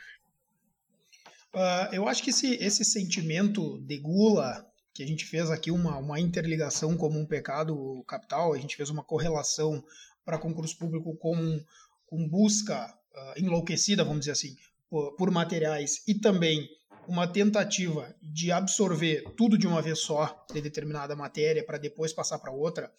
Uh, 1.54 1.92
eu 1.92 2.06
acho 2.06 2.22
que 2.22 2.30
esse, 2.30 2.54
esse 2.54 2.84
sentimento 2.84 3.78
de 3.80 3.98
gula, 3.98 4.66
que 4.92 5.02
a 5.02 5.06
gente 5.06 5.24
fez 5.24 5.50
aqui 5.50 5.70
uma, 5.70 5.96
uma 5.98 6.20
interligação 6.20 6.96
como 6.96 7.18
um 7.18 7.26
pecado 7.26 8.04
capital, 8.06 8.52
a 8.52 8.58
gente 8.58 8.76
fez 8.76 8.90
uma 8.90 9.04
correlação 9.04 9.82
para 10.24 10.38
concurso 10.38 10.76
público 10.76 11.16
com, 11.16 11.60
com 12.06 12.28
busca 12.28 12.86
uh, 12.86 13.40
enlouquecida, 13.40 14.04
vamos 14.04 14.20
dizer 14.20 14.32
assim, 14.32 14.56
por, 14.88 15.16
por 15.16 15.30
materiais 15.30 16.02
e 16.06 16.14
também 16.14 16.68
uma 17.08 17.26
tentativa 17.26 18.14
de 18.20 18.50
absorver 18.50 19.22
tudo 19.36 19.56
de 19.56 19.66
uma 19.66 19.80
vez 19.80 20.00
só 20.00 20.44
de 20.52 20.60
determinada 20.60 21.14
matéria 21.14 21.64
para 21.64 21.78
depois 21.78 22.12
passar 22.12 22.38
para 22.38 22.52
outra, 22.52 22.92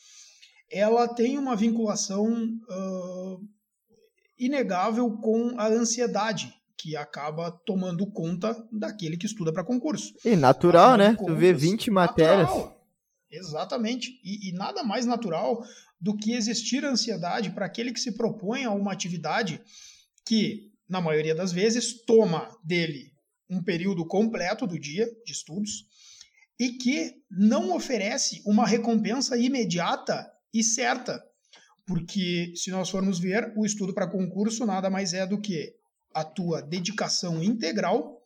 ela 0.71 1.07
tem 1.07 1.37
uma 1.37 1.55
vinculação 1.55 2.27
uh, 2.69 3.47
inegável 4.37 5.17
com 5.17 5.59
a 5.59 5.67
ansiedade 5.67 6.53
que 6.77 6.95
acaba 6.95 7.51
tomando 7.65 8.05
conta 8.11 8.55
daquele 8.71 9.17
que 9.17 9.25
estuda 9.25 9.51
para 9.51 9.63
concurso. 9.63 10.13
E 10.23 10.35
natural, 10.35 10.95
né? 10.95 11.15
Contas, 11.15 11.25
tu 11.25 11.35
vê 11.35 11.51
20 11.51 11.89
matérias. 11.89 12.47
Natural. 12.47 12.77
Exatamente. 13.29 14.19
E, 14.23 14.49
e, 14.49 14.51
nada 14.53 14.83
mais 14.83 15.05
natural 15.05 15.61
do 15.99 16.15
que 16.15 16.33
existir 16.33 16.85
ansiedade 16.85 17.49
para 17.49 17.65
aquele 17.65 17.91
que 17.91 17.99
se 17.99 18.13
propõe 18.13 18.63
a 18.63 18.71
uma 18.71 18.93
atividade 18.93 19.61
que, 20.25 20.71
na 20.87 21.01
maioria 21.01 21.35
das 21.35 21.51
vezes, 21.51 22.05
toma 22.05 22.49
dele 22.63 23.11
um 23.49 23.61
período 23.61 24.05
completo 24.05 24.67
do 24.67 24.79
dia 24.79 25.05
de 25.25 25.31
estudos 25.31 25.85
e 26.59 26.73
que 26.73 27.15
não 27.29 27.75
oferece 27.75 28.41
uma 28.45 28.65
recompensa 28.65 29.37
imediata 29.37 30.29
e 30.53 30.63
certa. 30.63 31.21
Porque, 31.85 32.53
se 32.55 32.69
nós 32.69 32.89
formos 32.89 33.19
ver, 33.19 33.53
o 33.55 33.65
estudo 33.65 33.93
para 33.93 34.09
concurso 34.09 34.65
nada 34.65 34.89
mais 34.89 35.13
é 35.13 35.25
do 35.25 35.39
que 35.39 35.73
a 36.17 36.23
tua 36.23 36.63
dedicação 36.63 37.43
integral 37.43 38.19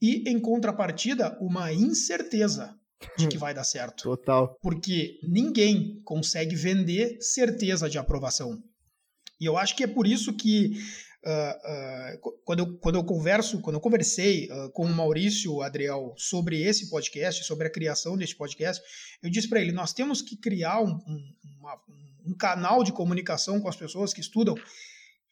e, 0.00 0.22
em 0.30 0.38
contrapartida, 0.38 1.36
uma 1.40 1.72
incerteza 1.72 2.78
de 3.18 3.26
que 3.26 3.36
vai 3.36 3.52
dar 3.52 3.64
certo. 3.64 4.04
Total. 4.16 4.56
Porque 4.62 5.18
ninguém 5.24 6.00
consegue 6.04 6.54
vender 6.54 7.20
certeza 7.20 7.90
de 7.90 7.98
aprovação. 7.98 8.62
E 9.40 9.44
eu 9.44 9.58
acho 9.58 9.74
que 9.74 9.82
é 9.82 9.88
por 9.88 10.06
isso 10.06 10.32
que 10.32 10.78
uh, 11.26 12.20
uh, 12.20 12.40
quando, 12.44 12.60
eu, 12.60 12.78
quando 12.78 12.94
eu 12.94 13.04
converso, 13.04 13.60
quando 13.60 13.74
eu 13.74 13.80
conversei 13.80 14.48
uh, 14.48 14.70
com 14.70 14.86
o 14.86 14.94
Maurício 14.94 15.60
Adriel 15.60 16.14
sobre 16.16 16.62
esse 16.62 16.88
podcast, 16.88 17.42
sobre 17.42 17.66
a 17.66 17.72
criação 17.72 18.16
desse 18.16 18.36
podcast, 18.36 18.80
eu 19.20 19.28
disse 19.28 19.48
para 19.48 19.60
ele: 19.60 19.72
nós 19.72 19.92
temos 19.92 20.22
que 20.22 20.36
criar 20.36 20.80
um, 20.80 20.92
um, 20.92 21.34
uma, 21.58 21.80
um 22.24 22.34
canal 22.36 22.84
de 22.84 22.92
comunicação 22.92 23.60
com 23.60 23.68
as 23.68 23.74
pessoas 23.74 24.14
que 24.14 24.20
estudam 24.20 24.54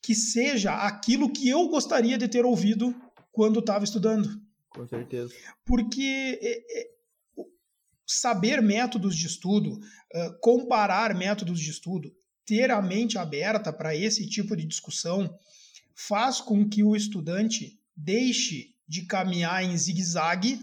que 0.03 0.15
seja 0.15 0.73
aquilo 0.75 1.33
que 1.33 1.49
eu 1.49 1.69
gostaria 1.69 2.17
de 2.17 2.29
ter 2.29 2.45
ouvido 2.45 2.95
quando 3.33 3.61
estava 3.61 3.85
estudando. 3.85 4.41
Com 4.71 4.87
certeza. 4.87 5.35
Porque 5.65 6.39
é, 6.41 6.81
é, 6.81 6.91
saber 8.07 8.63
métodos 8.63 9.17
de 9.17 9.27
estudo, 9.27 9.81
comparar 10.41 11.15
métodos 11.15 11.61
de 11.61 11.71
estudo, 11.71 12.13
ter 12.45 12.71
a 12.71 12.83
mente 12.83 13.19
aberta 13.19 13.73
para 13.73 13.95
esse 13.95 14.29
tipo 14.29 14.57
de 14.57 14.65
discussão 14.65 15.39
faz 15.95 16.41
com 16.41 16.69
que 16.69 16.83
o 16.83 16.97
estudante 16.97 17.79
deixe 17.95 18.75
de 18.89 19.03
caminhar 19.03 19.63
em 19.63 19.77
zigue-zague 19.77 20.61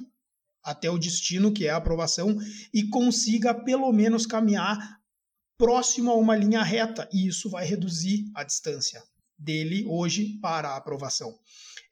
até 0.63 0.89
o 0.89 0.97
destino, 0.97 1.53
que 1.53 1.65
é 1.65 1.69
a 1.69 1.77
aprovação, 1.77 2.37
e 2.73 2.89
consiga 2.89 3.53
pelo 3.53 3.91
menos 3.93 4.25
caminhar 4.25 4.99
próximo 5.57 6.11
a 6.11 6.15
uma 6.15 6.35
linha 6.35 6.61
reta, 6.61 7.07
e 7.13 7.27
isso 7.27 7.49
vai 7.49 7.65
reduzir 7.65 8.29
a 8.35 8.43
distância 8.43 9.01
dele 9.37 9.85
hoje 9.87 10.39
para 10.41 10.69
a 10.69 10.77
aprovação. 10.77 11.37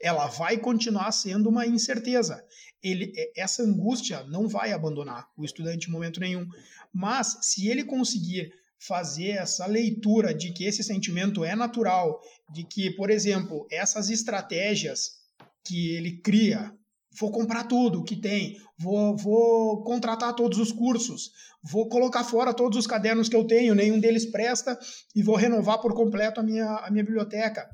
Ela 0.02 0.28
vai 0.28 0.58
continuar 0.58 1.12
sendo 1.12 1.50
uma 1.50 1.66
incerteza. 1.66 2.44
Ele, 2.84 3.14
é, 3.16 3.42
essa 3.42 3.64
angústia 3.64 4.24
não 4.24 4.48
vai 4.48 4.72
abandonar 4.72 5.28
o 5.38 5.46
estudante 5.46 5.88
em 5.88 5.92
momento 5.92 6.20
nenhum, 6.20 6.48
mas 6.94 7.38
se 7.42 7.68
ele 7.68 7.84
conseguir 7.84 8.52
fazer 8.80 9.30
essa 9.30 9.66
leitura 9.66 10.34
de 10.34 10.52
que 10.52 10.66
esse 10.66 10.84
sentimento 10.84 11.44
é 11.44 11.56
natural, 11.56 12.22
de 12.54 12.64
que, 12.64 12.92
por 12.92 13.10
exemplo, 13.10 13.66
essas 13.72 14.10
estratégias 14.10 15.24
que 15.64 15.96
ele 15.96 16.18
cria, 16.22 16.72
vou 17.20 17.32
comprar 17.32 17.66
tudo 17.66 18.04
que 18.04 18.16
tem, 18.16 18.58
vou, 18.78 19.16
vou 19.16 19.84
contratar 19.84 20.36
todos 20.36 20.58
os 20.60 20.72
cursos, 20.72 21.32
vou 21.64 21.88
colocar 21.90 22.24
fora 22.24 22.54
todos 22.54 22.78
os 22.78 22.88
cadernos 22.88 23.30
que 23.30 23.36
eu 23.36 23.46
tenho, 23.46 23.76
nenhum 23.76 24.00
deles 24.00 24.26
presta, 24.26 24.78
e 25.16 25.24
vou 25.24 25.36
renovar 25.36 25.82
por 25.82 25.94
completo 25.94 26.40
a 26.40 26.44
minha, 26.44 26.66
a 26.66 26.92
minha 26.92 27.04
biblioteca. 27.04 27.68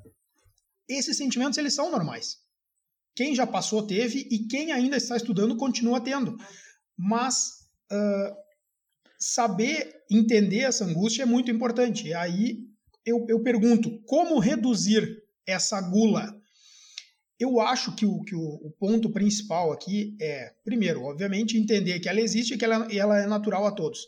Esses 0.87 1.17
sentimentos, 1.17 1.57
eles 1.57 1.73
são 1.73 1.91
normais. 1.91 2.37
Quem 3.15 3.35
já 3.35 3.45
passou 3.45 3.85
teve, 3.85 4.27
e 4.31 4.47
quem 4.47 4.71
ainda 4.71 4.97
está 4.97 5.17
estudando 5.17 5.57
continua 5.57 6.01
tendo. 6.01 6.37
Mas 6.97 7.67
uh, 7.91 8.35
saber 9.19 9.93
entender 10.09 10.61
essa 10.61 10.85
angústia 10.85 11.23
é 11.23 11.25
muito 11.25 11.51
importante. 11.51 12.07
E 12.07 12.13
aí 12.13 12.57
eu, 13.05 13.25
eu 13.27 13.41
pergunto, 13.41 14.01
como 14.03 14.39
reduzir 14.39 15.21
essa 15.45 15.81
gula? 15.81 16.40
Eu 17.41 17.59
acho 17.59 17.95
que, 17.95 18.05
o, 18.05 18.21
que 18.21 18.35
o, 18.35 18.39
o, 18.39 18.71
ponto 18.79 19.09
principal 19.09 19.71
aqui 19.71 20.15
é, 20.21 20.53
primeiro, 20.63 21.01
obviamente, 21.05 21.57
entender 21.57 21.99
que 21.99 22.07
ela 22.07 22.21
existe 22.21 22.53
e 22.53 22.57
que 22.57 22.63
ela, 22.63 22.87
ela 22.93 23.17
é 23.17 23.25
natural 23.25 23.65
a 23.65 23.71
todos. 23.71 24.07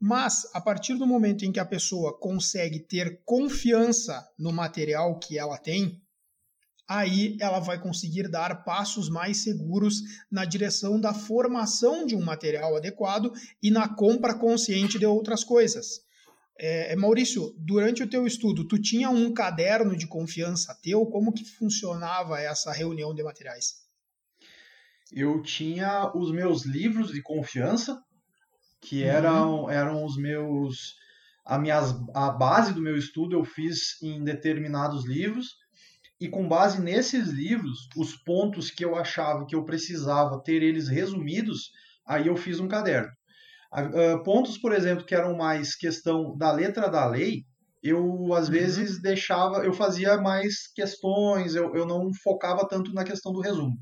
Mas, 0.00 0.46
a 0.54 0.62
partir 0.62 0.94
do 0.94 1.06
momento 1.06 1.44
em 1.44 1.52
que 1.52 1.60
a 1.60 1.64
pessoa 1.66 2.18
consegue 2.18 2.78
ter 2.78 3.20
confiança 3.22 4.26
no 4.38 4.50
material 4.50 5.18
que 5.18 5.38
ela 5.38 5.58
tem, 5.58 6.00
aí 6.88 7.36
ela 7.38 7.60
vai 7.60 7.78
conseguir 7.78 8.28
dar 8.30 8.64
passos 8.64 9.10
mais 9.10 9.42
seguros 9.42 9.96
na 10.30 10.46
direção 10.46 10.98
da 10.98 11.12
formação 11.12 12.06
de 12.06 12.16
um 12.16 12.24
material 12.24 12.74
adequado 12.78 13.30
e 13.62 13.70
na 13.70 13.94
compra 13.94 14.32
consciente 14.32 14.98
de 14.98 15.04
outras 15.04 15.44
coisas. 15.44 16.00
É, 16.62 16.92
é, 16.92 16.96
Maurício, 16.96 17.54
durante 17.56 18.02
o 18.02 18.08
teu 18.08 18.26
estudo, 18.26 18.68
tu 18.68 18.78
tinha 18.78 19.08
um 19.08 19.32
caderno 19.32 19.96
de 19.96 20.06
confiança 20.06 20.78
teu? 20.82 21.06
Como 21.06 21.32
que 21.32 21.42
funcionava 21.42 22.38
essa 22.38 22.70
reunião 22.70 23.14
de 23.14 23.22
materiais? 23.22 23.76
Eu 25.10 25.42
tinha 25.42 26.12
os 26.14 26.30
meus 26.30 26.66
livros 26.66 27.12
de 27.12 27.22
confiança, 27.22 27.98
que 28.78 29.02
uhum. 29.02 29.08
eram, 29.08 29.70
eram 29.70 30.04
os 30.04 30.18
meus 30.18 30.96
a, 31.46 31.58
minhas, 31.58 31.94
a 32.14 32.30
base 32.30 32.74
do 32.74 32.82
meu 32.82 32.96
estudo 32.96 33.34
eu 33.34 33.44
fiz 33.44 34.00
em 34.02 34.22
determinados 34.22 35.06
livros 35.06 35.56
e 36.20 36.28
com 36.28 36.46
base 36.46 36.82
nesses 36.82 37.28
livros, 37.28 37.88
os 37.96 38.14
pontos 38.14 38.70
que 38.70 38.84
eu 38.84 38.94
achava 38.94 39.46
que 39.46 39.56
eu 39.56 39.64
precisava 39.64 40.42
ter 40.42 40.62
eles 40.62 40.88
resumidos, 40.88 41.70
aí 42.06 42.26
eu 42.26 42.36
fiz 42.36 42.60
um 42.60 42.68
caderno. 42.68 43.10
Uh, 43.72 44.22
pontos, 44.24 44.58
por 44.58 44.72
exemplo, 44.72 45.04
que 45.04 45.14
eram 45.14 45.36
mais 45.36 45.76
questão 45.76 46.36
da 46.36 46.50
letra 46.50 46.88
da 46.88 47.06
lei, 47.06 47.44
eu 47.82 48.34
às 48.34 48.46
uhum. 48.46 48.52
vezes 48.52 49.00
deixava, 49.00 49.64
eu 49.64 49.72
fazia 49.72 50.18
mais 50.18 50.66
questões, 50.74 51.54
eu, 51.54 51.74
eu 51.74 51.86
não 51.86 52.12
focava 52.22 52.66
tanto 52.68 52.92
na 52.92 53.04
questão 53.04 53.32
do 53.32 53.40
resumo. 53.40 53.76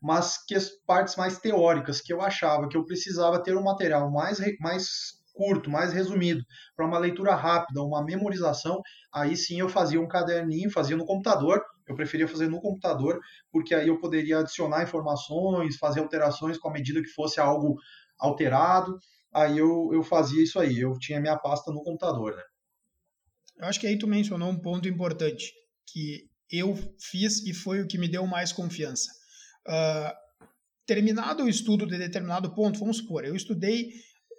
Mas 0.00 0.38
que, 0.46 0.54
partes 0.86 1.16
mais 1.16 1.38
teóricas 1.38 2.00
que 2.00 2.12
eu 2.12 2.20
achava 2.20 2.68
que 2.68 2.76
eu 2.76 2.84
precisava 2.84 3.42
ter 3.42 3.56
um 3.56 3.62
material 3.62 4.10
mais, 4.10 4.38
mais 4.60 4.86
curto, 5.34 5.68
mais 5.68 5.92
resumido, 5.92 6.44
para 6.76 6.86
uma 6.86 6.98
leitura 6.98 7.34
rápida, 7.34 7.82
uma 7.82 8.04
memorização, 8.04 8.80
aí 9.12 9.36
sim 9.36 9.58
eu 9.58 9.68
fazia 9.68 10.00
um 10.00 10.06
caderninho, 10.06 10.70
fazia 10.70 10.96
no 10.96 11.04
computador, 11.04 11.60
eu 11.86 11.94
preferia 11.94 12.28
fazer 12.28 12.48
no 12.48 12.60
computador, 12.60 13.18
porque 13.50 13.74
aí 13.74 13.88
eu 13.88 13.98
poderia 13.98 14.38
adicionar 14.38 14.84
informações, 14.84 15.76
fazer 15.76 16.00
alterações 16.00 16.56
com 16.56 16.68
a 16.68 16.72
medida 16.72 17.02
que 17.02 17.08
fosse 17.08 17.40
algo 17.40 17.76
alterado. 18.18 18.98
Aí 19.34 19.58
eu, 19.58 19.90
eu 19.92 20.02
fazia 20.02 20.42
isso 20.42 20.58
aí, 20.60 20.78
eu 20.78 20.96
tinha 20.98 21.20
minha 21.20 21.36
pasta 21.36 21.72
no 21.72 21.82
computador, 21.82 22.36
né? 22.36 22.42
Eu 23.56 23.66
acho 23.66 23.80
que 23.80 23.86
aí 23.86 23.98
tu 23.98 24.06
mencionou 24.06 24.48
um 24.48 24.60
ponto 24.60 24.88
importante, 24.88 25.52
que 25.86 26.28
eu 26.50 26.74
fiz 27.00 27.44
e 27.44 27.52
foi 27.52 27.80
o 27.80 27.86
que 27.86 27.98
me 27.98 28.08
deu 28.08 28.26
mais 28.26 28.52
confiança. 28.52 29.10
Uh, 29.66 30.12
terminado 30.86 31.44
o 31.44 31.48
estudo 31.48 31.86
de 31.86 31.98
determinado 31.98 32.54
ponto, 32.54 32.78
vamos 32.78 32.98
supor, 32.98 33.24
eu 33.24 33.34
estudei 33.34 33.90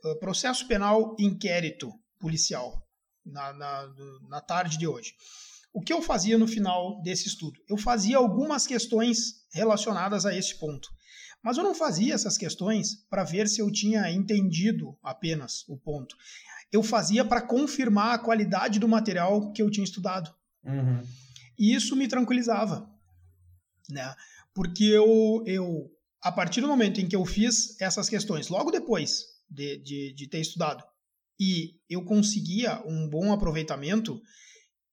uh, 0.06 0.20
processo 0.20 0.68
penal 0.68 1.16
inquérito 1.20 1.92
policial 2.20 2.82
na, 3.26 3.54
na, 3.54 3.94
na 4.30 4.42
tarde 4.42 4.78
de 4.78 4.88
hoje. 4.88 5.14
O 5.74 5.82
que 5.82 5.92
eu 5.92 6.02
fazia 6.02 6.38
no 6.38 6.48
final 6.48 7.02
desse 7.02 7.28
estudo? 7.28 7.60
Eu 7.68 7.78
fazia 7.78 8.18
algumas 8.18 8.66
questões 8.66 9.46
relacionadas 9.54 10.26
a 10.26 10.34
esse 10.34 10.58
ponto. 10.58 10.88
Mas 11.46 11.58
eu 11.58 11.64
não 11.64 11.76
fazia 11.76 12.16
essas 12.16 12.40
questões 12.40 13.06
para 13.08 13.24
ver 13.24 13.48
se 13.48 13.62
eu 13.62 13.72
tinha 13.72 14.12
entendido 14.12 14.98
apenas 15.04 15.64
o 15.68 15.78
ponto. 15.78 16.18
Eu 16.72 16.82
fazia 16.82 17.24
para 17.24 17.40
confirmar 17.40 18.16
a 18.16 18.18
qualidade 18.18 18.80
do 18.80 18.88
material 18.88 19.52
que 19.52 19.62
eu 19.62 19.70
tinha 19.70 19.84
estudado. 19.84 20.34
Uhum. 20.64 21.04
E 21.56 21.76
isso 21.76 21.96
me 21.96 22.08
tranquilizava. 22.08 22.90
Né? 23.88 24.16
Porque 24.56 24.86
eu, 24.86 25.44
eu, 25.46 25.92
a 26.20 26.32
partir 26.32 26.62
do 26.62 26.68
momento 26.68 27.00
em 27.00 27.08
que 27.08 27.16
eu 27.16 27.24
fiz 27.24 27.80
essas 27.80 28.10
questões, 28.10 28.50
logo 28.50 28.72
depois 28.72 29.26
de, 29.48 29.78
de, 29.78 30.14
de 30.14 30.28
ter 30.28 30.40
estudado, 30.40 30.84
e 31.40 31.80
eu 31.88 32.04
conseguia 32.04 32.82
um 32.88 33.08
bom 33.08 33.32
aproveitamento, 33.32 34.20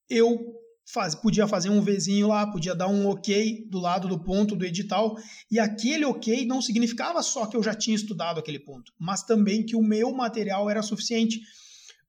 eu 0.06 0.54
faz, 0.84 1.14
podia 1.14 1.46
fazer 1.46 1.70
um 1.70 1.80
vizinho 1.80 2.28
lá, 2.28 2.46
podia 2.46 2.74
dar 2.74 2.88
um 2.88 3.08
ok 3.08 3.66
do 3.68 3.78
lado 3.78 4.08
do 4.08 4.22
ponto 4.22 4.56
do 4.56 4.64
edital, 4.64 5.16
e 5.50 5.58
aquele 5.58 6.04
ok 6.04 6.44
não 6.46 6.60
significava 6.60 7.22
só 7.22 7.46
que 7.46 7.56
eu 7.56 7.62
já 7.62 7.74
tinha 7.74 7.96
estudado 7.96 8.38
aquele 8.38 8.58
ponto, 8.58 8.92
mas 8.98 9.22
também 9.22 9.64
que 9.64 9.76
o 9.76 9.82
meu 9.82 10.12
material 10.12 10.68
era 10.68 10.82
suficiente 10.82 11.40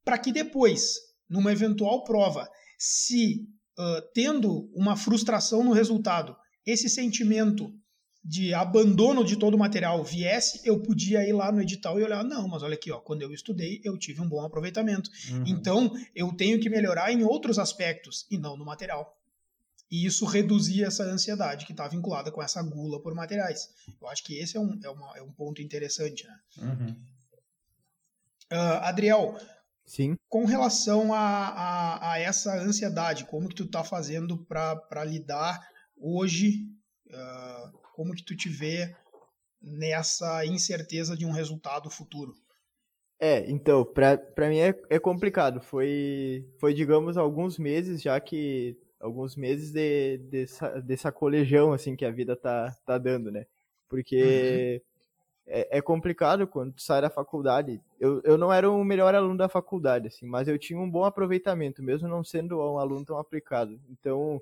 para 0.04 0.18
que 0.18 0.32
depois, 0.32 0.96
numa 1.30 1.52
eventual 1.52 2.04
prova, 2.04 2.50
se 2.78 3.48
uh, 3.80 4.02
tendo 4.14 4.70
uma 4.76 4.96
frustração 4.96 5.64
no 5.64 5.72
resultado, 5.72 6.36
esse 6.66 6.90
sentimento 6.90 7.74
de 8.24 8.54
abandono 8.54 9.26
de 9.26 9.36
todo 9.36 9.56
o 9.56 9.60
material 9.60 10.02
viesse, 10.02 10.62
eu 10.64 10.82
podia 10.82 11.28
ir 11.28 11.34
lá 11.34 11.52
no 11.52 11.62
edital 11.62 12.00
e 12.00 12.04
olhar, 12.04 12.24
não, 12.24 12.48
mas 12.48 12.64
olha 12.64 12.76
aqui, 12.76 12.90
ó, 12.90 13.00
quando 13.00 13.22
eu 13.22 13.34
estudei, 13.34 13.82
eu 13.84 13.98
tive 13.98 14.22
um 14.22 14.30
bom 14.30 14.42
aproveitamento. 14.42 15.10
Uhum. 15.30 15.44
Então, 15.46 15.92
eu 16.16 16.32
tenho 16.32 16.60
que 16.60 16.70
melhorar 16.70 17.12
em 17.12 17.24
outros 17.24 17.60
aspectos 17.60 18.26
e 18.32 18.38
não 18.38 18.56
no 18.56 18.64
material. 18.64 19.20
E 19.92 20.06
isso 20.06 20.26
reduzia 20.26 20.88
essa 20.88 21.04
ansiedade 21.04 21.66
que 21.66 21.74
está 21.74 21.88
vinculada 21.88 22.32
com 22.32 22.42
essa 22.42 22.64
gula 22.64 23.02
por 23.02 23.14
materiais. 23.14 23.70
Eu 24.02 24.08
acho 24.08 24.24
que 24.24 24.40
esse 24.40 24.56
é 24.56 24.60
um, 24.60 24.80
é 24.82 24.90
uma, 24.90 25.18
é 25.18 25.22
um 25.22 25.32
ponto 25.32 25.62
interessante. 25.62 26.26
Né? 26.26 26.40
Uhum. 26.60 26.96
Uh, 28.52 28.80
Adriel, 28.82 29.38
Sim. 29.86 30.16
com 30.30 30.46
relação 30.46 31.14
a, 31.14 31.20
a, 31.20 32.14
a, 32.14 32.20
essa 32.20 32.56
ansiedade, 32.56 33.26
como 33.26 33.50
que 33.50 33.56
tu 33.56 33.66
está 33.66 33.84
fazendo 33.84 34.38
para 34.46 35.04
lidar 35.04 35.60
hoje 35.98 36.70
uh, 37.10 37.83
como 37.94 38.14
que 38.14 38.24
tu 38.24 38.36
te 38.36 38.50
vê 38.50 38.94
nessa 39.62 40.46
incerteza 40.46 41.16
de 41.16 41.26
um 41.26 41.32
resultado 41.32 41.90
futuro? 41.90 42.36
É, 43.20 43.50
então, 43.50 43.86
para 43.86 44.50
mim 44.50 44.60
é, 44.60 44.78
é 44.90 45.00
complicado. 45.00 45.62
Foi, 45.62 46.46
foi, 46.60 46.74
digamos, 46.74 47.16
alguns 47.18 47.58
meses 47.58 48.02
já 48.02 48.20
que. 48.20 48.78
Alguns 49.00 49.36
meses 49.36 49.72
de, 49.72 50.18
dessa, 50.30 50.82
dessa 50.82 51.12
colegião, 51.12 51.74
assim, 51.74 51.94
que 51.94 52.06
a 52.06 52.12
vida 52.12 52.38
tá, 52.38 52.74
tá 52.86 52.98
dando, 52.98 53.30
né? 53.30 53.46
Porque 53.90 54.82
uhum. 55.46 55.54
é, 55.54 55.78
é, 55.78 55.82
complicado 55.82 56.48
quando 56.48 56.72
tu 56.74 56.82
sai 56.82 57.02
da 57.02 57.10
faculdade. 57.10 57.82
Eu, 58.00 58.22
eu 58.24 58.38
não 58.38 58.52
era 58.52 58.70
o 58.72 58.82
melhor 58.82 59.14
aluno 59.14 59.38
da 59.38 59.50
faculdade, 59.50 60.08
assim, 60.08 60.26
mas 60.26 60.48
eu 60.48 60.58
tinha 60.58 60.80
um 60.80 60.90
bom 60.90 61.04
aproveitamento, 61.04 61.84
mesmo 61.84 62.08
não 62.08 62.24
sendo 62.24 62.58
um 62.60 62.78
aluno 62.78 63.06
tão 63.06 63.18
aplicado. 63.18 63.78
Então, 63.90 64.42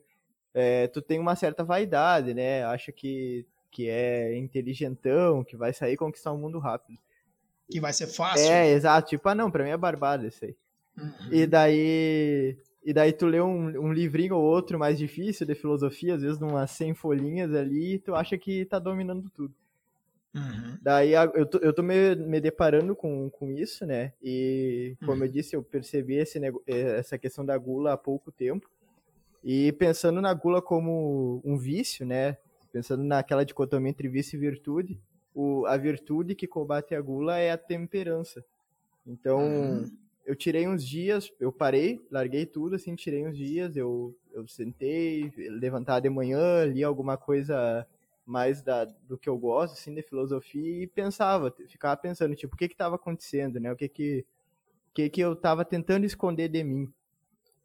é, 0.54 0.88
tu 0.88 1.02
tem 1.02 1.20
uma 1.20 1.36
certa 1.36 1.64
vaidade, 1.64 2.34
né? 2.34 2.64
Acha 2.66 2.92
que, 2.92 3.46
que 3.70 3.90
é 3.90 4.38
inteligentão, 4.38 5.44
que 5.44 5.56
vai 5.56 5.74
sair 5.74 5.98
conquistar 5.98 6.32
o 6.32 6.36
um 6.36 6.40
mundo 6.40 6.60
rápido. 6.60 6.98
Que 7.70 7.80
vai 7.80 7.94
ser 7.94 8.08
fácil. 8.08 8.52
É, 8.52 8.72
exato. 8.72 9.10
Tipo, 9.10 9.30
ah, 9.30 9.36
não, 9.36 9.50
pra 9.50 9.64
mim 9.64 9.70
é 9.70 9.78
barbada 9.78 10.28
isso 10.28 10.44
aí. 10.44 10.56
Uhum. 10.98 11.32
E 11.32 11.48
daí. 11.48 12.58
E 12.84 12.94
daí 12.94 13.14
tu 13.14 13.28
lê 13.28 13.40
um, 13.40 13.68
um 13.80 13.94
livrinho 13.94 14.36
ou 14.36 14.44
outro 14.44 14.80
mais 14.80 14.98
difícil 14.98 15.46
de 15.46 15.54
filosofia, 15.54 16.16
às 16.16 16.24
vezes 16.24 16.42
umas 16.42 16.72
100 16.72 16.96
folhinhas 16.96 17.54
ali, 17.54 17.94
e 17.94 18.00
tu 18.00 18.16
acha 18.16 18.36
que 18.40 18.66
tá 18.66 18.80
dominando 18.80 19.30
tudo. 19.30 19.54
Uhum. 20.34 20.78
Daí 20.82 21.12
eu 21.14 21.46
tô, 21.46 21.60
eu 21.60 21.74
tô 21.74 21.84
me, 21.84 22.16
me 22.16 22.42
deparando 22.42 22.96
com, 22.96 23.30
com 23.30 23.52
isso, 23.52 23.86
né? 23.86 24.14
E 24.22 24.96
como 25.02 25.20
uhum. 25.20 25.26
eu 25.26 25.32
disse, 25.32 25.56
eu 25.56 25.64
percebi 25.64 26.16
esse, 26.16 26.40
essa 26.66 27.18
questão 27.20 27.46
da 27.46 27.56
gula 27.58 27.94
há 27.94 27.98
pouco 27.98 28.32
tempo. 28.32 28.68
E 29.44 29.72
pensando 29.74 30.22
na 30.22 30.34
gula 30.34 30.62
como 30.62 31.42
um 31.44 31.58
vício, 31.58 32.06
né? 32.06 32.38
Pensando 32.72 33.04
naquela 33.04 33.44
dicotomia 33.44 33.90
entre 33.90 34.08
vício 34.08 34.38
e 34.38 34.40
virtude, 34.40 35.00
o, 35.34 35.66
a 35.66 35.78
virtude 35.78 36.36
que 36.36 36.48
combate 36.48 36.94
a 36.94 37.02
gula 37.02 37.38
é 37.38 37.52
a 37.52 37.58
temperança. 37.58 38.44
Então, 39.06 39.40
uhum. 39.40 39.92
eu 40.26 40.36
tirei 40.36 40.68
uns 40.68 40.86
dias, 40.86 41.32
eu 41.40 41.52
parei, 41.52 42.02
larguei 42.12 42.46
tudo, 42.46 42.76
assim, 42.76 42.96
tirei 42.96 43.28
uns 43.28 43.38
dias, 43.38 43.76
eu, 43.76 44.16
eu 44.32 44.48
sentei, 44.48 45.34
levantar 45.36 46.00
de 46.00 46.10
manhã, 46.10 46.66
li 46.66 46.84
alguma 46.84 47.18
coisa 47.18 47.86
mais 48.26 48.62
da, 48.62 48.86
do 48.86 49.18
que 49.18 49.28
eu 49.28 49.38
gosto, 49.38 49.74
assim, 49.74 49.94
de 49.94 50.02
filosofia, 50.02 50.84
e 50.84 50.88
pensava, 50.88 51.54
ficava 51.68 51.98
pensando, 51.98 52.36
tipo, 52.36 52.56
o 52.56 52.58
que 52.58 52.68
que 52.68 52.74
estava 52.74 52.96
acontecendo, 52.96 53.60
né? 53.60 53.72
O 53.72 53.76
que 53.76 53.90
que, 53.90 54.26
o 54.90 54.94
que 54.94 55.10
que 55.10 55.22
eu 55.22 55.34
estava 55.34 55.66
tentando 55.66 56.06
esconder 56.06 56.48
de 56.48 56.64
mim. 56.64 56.92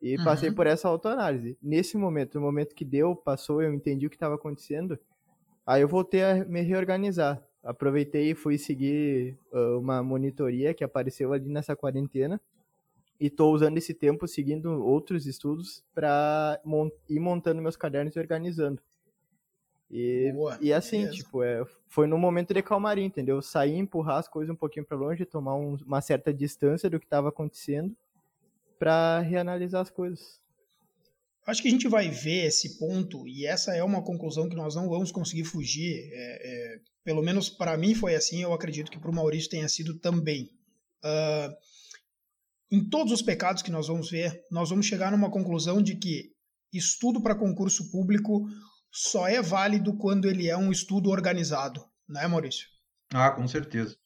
E 0.06 0.16
uhum. 0.16 0.24
passei 0.24 0.52
por 0.52 0.68
essa 0.68 0.86
autoanálise. 0.86 1.58
Nesse 1.60 1.96
momento, 1.96 2.36
no 2.36 2.40
momento 2.40 2.76
que 2.76 2.84
deu, 2.84 3.16
passou, 3.16 3.60
eu 3.60 3.74
entendi 3.74 4.06
o 4.06 4.10
que 4.10 4.14
estava 4.14 4.36
acontecendo, 4.36 4.96
aí 5.66 5.82
eu 5.82 5.88
voltei 5.88 6.22
a 6.22 6.44
me 6.44 6.60
reorganizar. 6.60 7.42
Aproveitei 7.60 8.30
e 8.30 8.34
fui 8.36 8.56
seguir 8.56 9.36
uh, 9.52 9.80
uma 9.80 10.04
monitoria 10.04 10.72
que 10.72 10.84
apareceu 10.84 11.32
ali 11.32 11.48
nessa 11.48 11.74
quarentena. 11.74 12.40
E 13.18 13.26
estou 13.26 13.52
usando 13.52 13.78
esse 13.78 13.92
tempo 13.92 14.28
seguindo 14.28 14.80
outros 14.84 15.26
estudos 15.26 15.82
para 15.92 16.60
mon 16.64 16.88
ir 17.08 17.18
montando 17.18 17.60
meus 17.60 17.76
cadernos 17.76 18.14
e 18.14 18.20
organizando. 18.20 18.80
E, 19.90 20.30
Boa, 20.32 20.56
e 20.60 20.72
assim, 20.72 20.98
beleza. 20.98 21.16
tipo, 21.16 21.42
é, 21.42 21.64
foi 21.88 22.06
no 22.06 22.16
momento 22.16 22.54
de 22.54 22.62
calmaria, 22.62 23.04
entendeu? 23.04 23.42
Sair, 23.42 23.76
empurrar 23.76 24.18
as 24.18 24.28
coisas 24.28 24.54
um 24.54 24.56
pouquinho 24.56 24.86
para 24.86 24.96
longe, 24.96 25.24
tomar 25.24 25.56
um, 25.56 25.76
uma 25.84 26.00
certa 26.00 26.32
distância 26.32 26.88
do 26.88 27.00
que 27.00 27.06
estava 27.06 27.30
acontecendo 27.30 27.96
para 28.78 29.20
reanalisar 29.20 29.82
as 29.82 29.90
coisas. 29.90 30.40
Acho 31.46 31.62
que 31.62 31.68
a 31.68 31.70
gente 31.70 31.86
vai 31.86 32.08
ver 32.08 32.46
esse 32.46 32.76
ponto, 32.76 33.26
e 33.28 33.46
essa 33.46 33.74
é 33.74 33.82
uma 33.82 34.02
conclusão 34.02 34.48
que 34.48 34.56
nós 34.56 34.74
não 34.74 34.88
vamos 34.88 35.12
conseguir 35.12 35.44
fugir. 35.44 36.10
É, 36.12 36.74
é, 36.74 36.78
pelo 37.04 37.22
menos 37.22 37.48
para 37.48 37.76
mim 37.76 37.94
foi 37.94 38.16
assim, 38.16 38.42
eu 38.42 38.52
acredito 38.52 38.90
que 38.90 38.98
para 38.98 39.10
o 39.10 39.14
Maurício 39.14 39.50
tenha 39.50 39.68
sido 39.68 39.96
também. 40.00 40.50
Uh, 41.04 41.54
em 42.68 42.88
todos 42.88 43.12
os 43.12 43.22
pecados 43.22 43.62
que 43.62 43.70
nós 43.70 43.86
vamos 43.86 44.10
ver, 44.10 44.44
nós 44.50 44.70
vamos 44.70 44.86
chegar 44.86 45.12
numa 45.12 45.30
conclusão 45.30 45.80
de 45.80 45.94
que 45.94 46.32
estudo 46.72 47.22
para 47.22 47.36
concurso 47.36 47.92
público 47.92 48.48
só 48.90 49.28
é 49.28 49.40
válido 49.40 49.96
quando 49.96 50.28
ele 50.28 50.48
é 50.48 50.56
um 50.56 50.72
estudo 50.72 51.10
organizado, 51.10 51.84
não 52.08 52.20
é, 52.20 52.26
Maurício? 52.26 52.66
Ah, 53.14 53.30
com 53.30 53.46
certeza. 53.46 53.96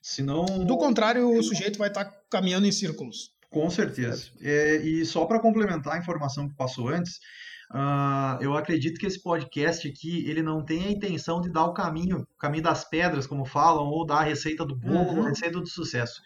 Senão... 0.00 0.46
Do 0.64 0.78
contrário, 0.78 1.28
o 1.30 1.42
sujeito 1.42 1.78
vai 1.78 1.88
estar 1.88 2.06
tá 2.06 2.22
caminhando 2.30 2.66
em 2.66 2.72
círculos. 2.72 3.34
Com 3.50 3.68
certeza. 3.68 4.30
É, 4.40 4.76
e 4.76 5.04
só 5.04 5.24
para 5.26 5.40
complementar 5.40 5.94
a 5.94 5.98
informação 5.98 6.48
que 6.48 6.54
passou 6.54 6.88
antes, 6.88 7.16
uh, 7.72 8.40
eu 8.40 8.56
acredito 8.56 8.98
que 8.98 9.06
esse 9.06 9.20
podcast 9.20 9.88
aqui 9.88 10.24
ele 10.28 10.40
não 10.40 10.64
tem 10.64 10.86
a 10.86 10.90
intenção 10.90 11.40
de 11.40 11.50
dar 11.50 11.64
o 11.64 11.74
caminho, 11.74 12.20
o 12.20 12.38
caminho 12.38 12.62
das 12.62 12.84
pedras, 12.84 13.26
como 13.26 13.44
falam, 13.44 13.86
ou 13.86 14.06
dar 14.06 14.18
a 14.18 14.22
receita 14.22 14.64
do 14.64 14.76
bolo, 14.76 15.14
uhum. 15.14 15.26
a 15.26 15.28
receita 15.30 15.58
do 15.58 15.66
sucesso. 15.66 16.22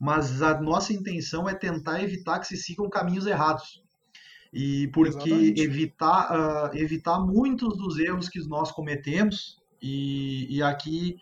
Mas 0.00 0.40
a 0.40 0.60
nossa 0.60 0.92
intenção 0.92 1.48
é 1.48 1.54
tentar 1.54 2.02
evitar 2.02 2.38
que 2.40 2.46
se 2.46 2.56
sigam 2.56 2.88
caminhos 2.88 3.26
errados. 3.26 3.82
E 4.52 4.88
porque 4.88 5.28
Exatamente. 5.28 5.60
evitar, 5.60 6.70
uh, 6.72 6.76
evitar 6.76 7.20
muitos 7.20 7.76
dos 7.76 7.98
erros 7.98 8.28
que 8.28 8.38
nós 8.48 8.72
cometemos, 8.72 9.58
e, 9.82 10.56
e 10.56 10.62
aqui 10.62 11.16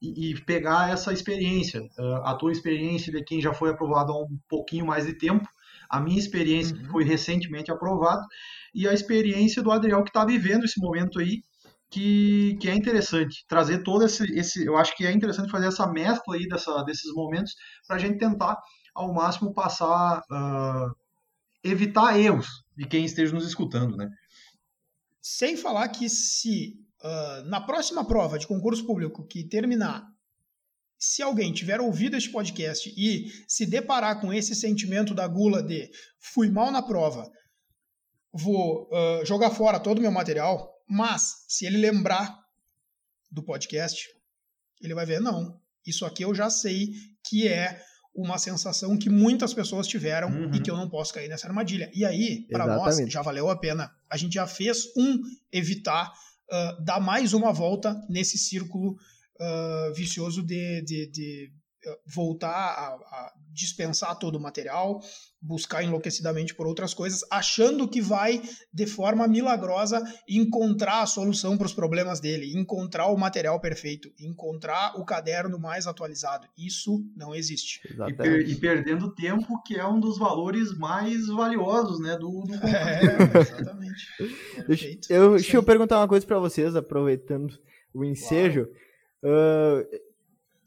e, 0.00 0.30
e 0.30 0.40
pegar 0.42 0.90
essa 0.90 1.12
experiência, 1.12 1.82
a 2.24 2.34
tua 2.34 2.52
experiência 2.52 3.12
de 3.12 3.22
quem 3.24 3.40
já 3.40 3.52
foi 3.52 3.70
aprovado 3.70 4.12
há 4.12 4.22
um 4.22 4.38
pouquinho 4.48 4.86
mais 4.86 5.06
de 5.06 5.14
tempo, 5.14 5.48
a 5.88 6.00
minha 6.00 6.18
experiência 6.18 6.76
uhum. 6.76 6.82
que 6.82 6.88
foi 6.88 7.04
recentemente 7.04 7.70
aprovado 7.70 8.22
e 8.74 8.86
a 8.86 8.92
experiência 8.92 9.62
do 9.62 9.70
Adriel 9.70 10.02
que 10.04 10.10
está 10.10 10.24
vivendo 10.24 10.64
esse 10.64 10.80
momento 10.80 11.18
aí 11.18 11.42
que, 11.90 12.58
que 12.60 12.68
é 12.68 12.74
interessante 12.74 13.46
trazer 13.48 13.82
todo 13.82 14.04
esse, 14.04 14.22
esse 14.38 14.64
eu 14.64 14.76
acho 14.76 14.94
que 14.94 15.06
é 15.06 15.12
interessante 15.12 15.50
fazer 15.50 15.68
essa 15.68 15.86
mescla 15.90 16.36
aí 16.36 16.46
dessa, 16.46 16.82
desses 16.82 17.12
momentos 17.14 17.54
para 17.86 17.96
a 17.96 17.98
gente 17.98 18.18
tentar 18.18 18.56
ao 18.94 19.12
máximo 19.14 19.54
passar 19.54 20.20
uh, 20.30 20.94
evitar 21.64 22.18
erros 22.18 22.64
de 22.76 22.86
quem 22.86 23.04
esteja 23.04 23.34
nos 23.34 23.46
escutando, 23.46 23.96
né? 23.96 24.08
Sem 25.20 25.56
falar 25.56 25.88
que 25.88 26.08
se 26.08 26.74
uh, 27.02 27.44
na 27.46 27.60
próxima 27.60 28.04
prova 28.04 28.38
de 28.38 28.46
concurso 28.46 28.84
público 28.84 29.26
que 29.26 29.44
terminar, 29.44 30.06
se 30.98 31.22
alguém 31.22 31.52
tiver 31.52 31.80
ouvido 31.80 32.16
este 32.16 32.30
podcast 32.30 32.92
e 32.96 33.30
se 33.46 33.64
deparar 33.64 34.20
com 34.20 34.32
esse 34.32 34.54
sentimento 34.54 35.14
da 35.14 35.26
gula 35.28 35.62
de 35.62 35.90
fui 36.18 36.50
mal 36.50 36.72
na 36.72 36.82
prova, 36.82 37.30
vou 38.32 38.88
uh, 38.88 39.24
jogar 39.24 39.50
fora 39.50 39.78
todo 39.78 39.98
o 39.98 40.02
meu 40.02 40.10
material, 40.10 40.74
mas 40.88 41.44
se 41.46 41.66
ele 41.66 41.78
lembrar 41.78 42.36
do 43.30 43.42
podcast, 43.42 44.08
ele 44.80 44.94
vai 44.94 45.06
ver, 45.06 45.20
não, 45.20 45.60
isso 45.86 46.04
aqui 46.04 46.24
eu 46.24 46.34
já 46.34 46.50
sei 46.50 46.92
que 47.22 47.46
é 47.46 47.80
uma 48.14 48.36
sensação 48.36 48.98
que 48.98 49.08
muitas 49.08 49.54
pessoas 49.54 49.86
tiveram 49.86 50.28
uhum. 50.28 50.52
e 50.52 50.60
que 50.60 50.70
eu 50.70 50.76
não 50.76 50.88
posso 50.88 51.14
cair 51.14 51.28
nessa 51.28 51.46
armadilha. 51.46 51.88
E 51.94 52.04
aí, 52.04 52.48
para 52.48 52.66
nós, 52.66 52.96
já 53.08 53.22
valeu 53.22 53.48
a 53.48 53.56
pena. 53.56 53.92
A 54.10 54.16
gente 54.16 54.34
já 54.34 54.46
fez 54.46 54.86
um 54.96 55.20
evitar 55.52 56.12
uh, 56.50 56.84
dar 56.84 57.00
mais 57.00 57.32
uma 57.32 57.52
volta 57.52 57.94
nesse 58.08 58.38
círculo 58.38 58.92
uh, 58.92 59.94
vicioso 59.94 60.42
de, 60.42 60.82
de, 60.82 61.06
de, 61.10 61.52
voltar 62.06 62.50
a, 62.50 62.94
a, 62.94 63.32
dispensar 63.52 64.16
todo 64.18 64.36
o 64.36 64.40
material, 64.40 65.00
buscar 65.40 65.82
enlouquecidamente 65.82 66.54
por 66.54 66.66
outras 66.66 66.92
coisas, 66.92 67.24
achando 67.30 67.88
que 67.88 68.00
vai, 68.00 68.42
de 68.72 68.86
forma 68.86 69.26
milagrosa, 69.26 70.02
encontrar 70.28 71.02
a 71.02 71.06
solução 71.06 71.56
para 71.56 71.66
os 71.66 71.72
problemas 71.72 72.20
dele, 72.20 72.56
encontrar 72.56 73.06
o 73.06 73.16
material 73.16 73.60
perfeito, 73.60 74.12
encontrar 74.18 74.98
o 74.98 75.04
caderno 75.04 75.58
mais 75.58 75.86
atualizado. 75.86 76.46
Isso 76.56 77.04
não 77.16 77.34
existe. 77.34 77.80
E, 78.08 78.12
per, 78.12 78.48
e, 78.48 78.54
perdendo 78.56 79.14
tempo, 79.14 79.62
que 79.62 79.76
é 79.76 79.86
um 79.86 80.00
dos 80.00 80.18
valores 80.18 80.76
mais 80.76 81.26
valiosos 81.28 82.00
né, 82.00 82.16
do, 82.16 82.42
do 82.42 82.54
É, 82.66 83.00
exatamente. 83.40 84.06
deixa, 84.66 84.98
eu, 85.08 85.34
deixa 85.36 85.56
eu 85.56 85.62
perguntar 85.62 85.98
uma 85.98 86.08
coisa 86.08 86.26
para 86.26 86.38
vocês, 86.38 86.74
aproveitando 86.74 87.58
o 87.94 88.04
ensejo. 88.04 88.68
Uh, 89.22 90.07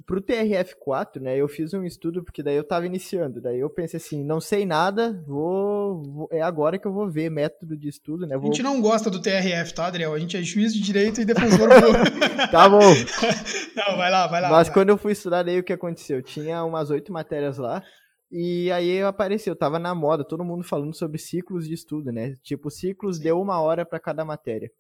pro 0.06 0.22
TRF4, 0.22 1.20
né, 1.20 1.38
eu 1.38 1.48
fiz 1.48 1.74
um 1.74 1.84
estudo 1.84 2.24
porque 2.24 2.44
daí 2.44 2.56
eu 2.56 2.64
tava 2.64 2.86
iniciando, 2.86 3.42
daí 3.42 3.60
eu 3.60 3.70
pensei 3.70 3.98
assim, 3.98 4.24
não 4.24 4.40
sei 4.40 4.66
nada, 4.66 5.24
vou, 5.28 6.04
vou 6.04 6.30
é 6.32 6.42
agora 6.42 6.78
que 6.78 6.88
eu 6.88 6.94
vou 6.94 7.10
ver 7.10 7.30
método 7.30 7.78
de 7.78 7.90
estudo, 7.90 8.26
né? 8.26 8.36
Vou... 8.36 8.44
A 8.50 8.54
gente 8.54 8.64
não 8.64 8.82
gosta 8.82 9.10
do 9.10 9.22
TRF, 9.22 9.74
tá, 9.74 9.88
Adriel? 9.88 10.14
A 10.14 10.20
gente 10.20 10.38
é 10.38 10.42
juiz 10.42 10.74
de 10.74 10.82
direito 10.82 11.22
e 11.22 11.26
defensor 11.26 11.70
público. 11.70 12.18
tá 12.52 12.70
bom. 12.70 12.80
não, 13.76 13.98
vai 13.98 14.12
lá, 14.12 14.28
vai 14.28 14.42
lá. 14.42 14.50
Mas 14.50 14.68
vai 14.68 14.74
quando 14.74 14.90
eu 14.90 14.98
fui 14.98 15.12
estudar, 15.12 15.44
daí 15.44 15.60
o 15.60 15.64
que 15.64 15.74
aconteceu? 15.74 16.22
Tinha 16.22 16.64
umas 16.64 16.90
oito 16.90 17.12
matérias 17.12 17.58
lá, 17.58 17.84
e 18.32 18.72
aí 18.72 19.02
apareceu, 19.02 19.56
tava 19.56 19.78
na 19.78 19.94
moda, 19.94 20.24
todo 20.24 20.46
mundo 20.46 20.64
falando 20.64 20.96
sobre 20.96 21.18
ciclos 21.18 21.68
de 21.68 21.74
estudo, 21.74 22.12
né? 22.12 22.36
Tipo, 22.42 22.70
ciclos 22.70 23.18
Sim. 23.18 23.24
deu 23.24 23.42
uma 23.42 23.60
hora 23.60 23.86
para 23.86 24.00
cada 24.00 24.24
matéria. 24.24 24.72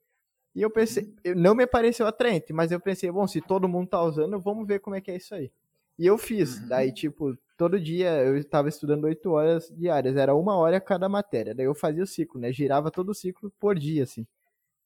E 0.54 0.62
eu 0.62 0.70
pensei, 0.70 1.14
não 1.36 1.56
me 1.56 1.66
pareceu 1.66 2.06
atraente, 2.06 2.52
mas 2.52 2.72
eu 2.72 2.80
pensei, 2.80 3.10
bom, 3.10 3.26
se 3.26 3.40
todo 3.40 3.70
mundo 3.70 3.88
tá 3.88 4.02
usando, 4.04 4.40
vamos 4.40 4.68
ver 4.68 4.80
como 4.80 4.96
é 4.96 5.02
que 5.02 5.12
é 5.12 5.16
isso 5.16 5.34
aí. 5.34 5.52
E 5.98 6.06
eu 6.06 6.18
fiz. 6.18 6.58
Uhum. 6.58 6.68
Daí, 6.68 6.94
tipo, 6.94 7.38
todo 7.58 7.80
dia 7.80 8.10
eu 8.24 8.36
estava 8.36 8.68
estudando 8.68 9.06
oito 9.06 9.32
horas 9.32 9.72
diárias, 9.78 10.18
era 10.18 10.36
uma 10.36 10.56
hora 10.58 10.82
cada 10.82 11.08
matéria. 11.08 11.56
Daí 11.56 11.66
eu 11.66 11.76
fazia 11.76 12.04
o 12.04 12.08
ciclo, 12.08 12.40
né? 12.40 12.52
Girava 12.52 12.92
todo 12.92 13.10
o 13.10 13.14
ciclo 13.14 13.52
por 13.60 13.78
dia, 13.78 14.04
assim. 14.04 14.28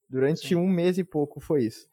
Durante 0.08 0.50
Sim. 0.50 0.56
um 0.56 0.68
mês 0.68 0.98
e 1.00 1.04
pouco 1.04 1.40
foi 1.40 1.64
isso. 1.64 1.88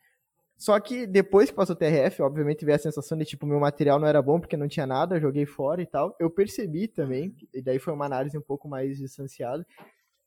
Só 0.59 0.79
que 0.79 1.07
depois 1.07 1.51
que 1.51 1.57
passou 1.57 1.75
o 1.75 1.79
TRF, 1.79 2.23
obviamente 2.23 2.65
veio 2.65 2.77
a 2.77 2.79
sensação 2.79 3.17
de, 3.17 3.25
tipo, 3.25 3.47
meu 3.47 3.59
material 3.59 3.99
não 3.99 4.07
era 4.07 4.21
bom 4.21 4.39
porque 4.39 4.57
não 4.57 4.69
tinha 4.69 4.87
nada, 4.87 5.19
joguei 5.19 5.47
fora 5.47 5.81
e 5.81 5.87
tal. 5.87 6.15
Eu 6.21 6.31
percebi 6.31 6.87
também, 6.87 7.35
e 7.55 7.63
daí 7.63 7.79
foi 7.79 7.93
uma 7.95 8.05
análise 8.05 8.37
um 8.37 8.43
pouco 8.43 8.69
mais 8.69 8.99
distanciada, 8.99 9.67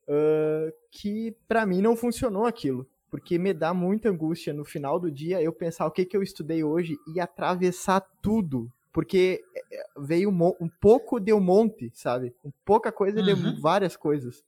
uh, 0.10 0.73
que 0.91 1.38
para 1.47 1.65
mim 1.65 1.81
não 1.81 1.95
funcionou 1.95 2.45
aquilo 2.45 2.86
porque 3.15 3.39
me 3.39 3.54
dá 3.54 3.73
muita 3.73 4.10
angústia 4.10 4.54
no 4.54 4.65
final 4.65 4.99
do 4.99 5.10
dia 5.10 5.41
eu 5.41 5.54
pensar 5.54 5.86
o 5.86 5.91
que, 5.91 6.04
que 6.04 6.17
eu 6.17 6.21
estudei 6.21 6.65
hoje 6.65 6.97
e 7.08 7.21
atravessar 7.21 8.01
tudo. 8.21 8.69
Porque 8.91 9.41
é, 9.56 9.78
é, 9.78 9.86
veio 9.97 10.30
um, 10.30 10.69
pouco 10.82 11.17
de 11.17 11.32
um 11.32 11.39
monte, 11.39 11.89
sabe? 11.93 12.36
Um 12.43 12.51
pouca 12.65 12.91
coisa 12.91 13.21
uhum. 13.21 13.54
de 13.54 13.62
várias 13.62 13.95
coisas. 13.95 14.43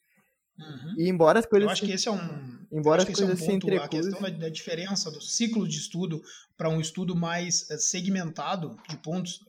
Uhum. 0.59 0.95
E 0.97 1.07
embora 1.07 1.39
as 1.39 1.45
coisas. 1.45 1.65
Eu 1.65 1.71
acho 1.71 1.85
que 1.85 1.93
esse 1.93 2.09
é 2.09 2.11
um. 2.11 2.59
Embora 2.69 3.03
as 3.03 3.07
coisas 3.07 3.41
é 3.41 3.43
um 3.45 3.59
ponto, 3.59 3.73
A 3.79 3.87
questão 3.87 4.21
da, 4.21 4.29
da 4.31 4.49
diferença 4.49 5.09
do 5.09 5.21
ciclo 5.21 5.65
de 5.65 5.77
estudo 5.77 6.21
para 6.57 6.67
um 6.67 6.81
estudo 6.81 7.15
mais 7.15 7.71
eh, 7.71 7.77
segmentado 7.77 8.77
de 8.89 8.97
pontos. 8.97 9.45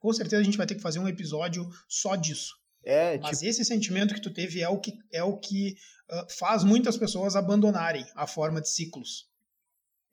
Com 0.00 0.14
certeza 0.14 0.40
a 0.40 0.44
gente 0.44 0.56
vai 0.56 0.66
ter 0.66 0.76
que 0.76 0.82
fazer 0.82 0.98
um 0.98 1.08
episódio 1.08 1.68
só 1.86 2.16
disso. 2.16 2.56
É, 2.86 3.18
Mas 3.18 3.40
tipo... 3.40 3.50
esse 3.50 3.64
sentimento 3.64 4.14
que 4.14 4.20
tu 4.22 4.32
teve 4.32 4.62
é 4.62 4.68
o 4.68 4.78
que, 4.78 4.92
é 5.12 5.22
o 5.22 5.36
que 5.36 5.74
uh, 6.08 6.32
faz 6.38 6.62
muitas 6.62 6.96
pessoas 6.96 7.34
abandonarem 7.34 8.06
a 8.14 8.28
forma 8.28 8.60
de 8.60 8.70
ciclos. 8.70 9.28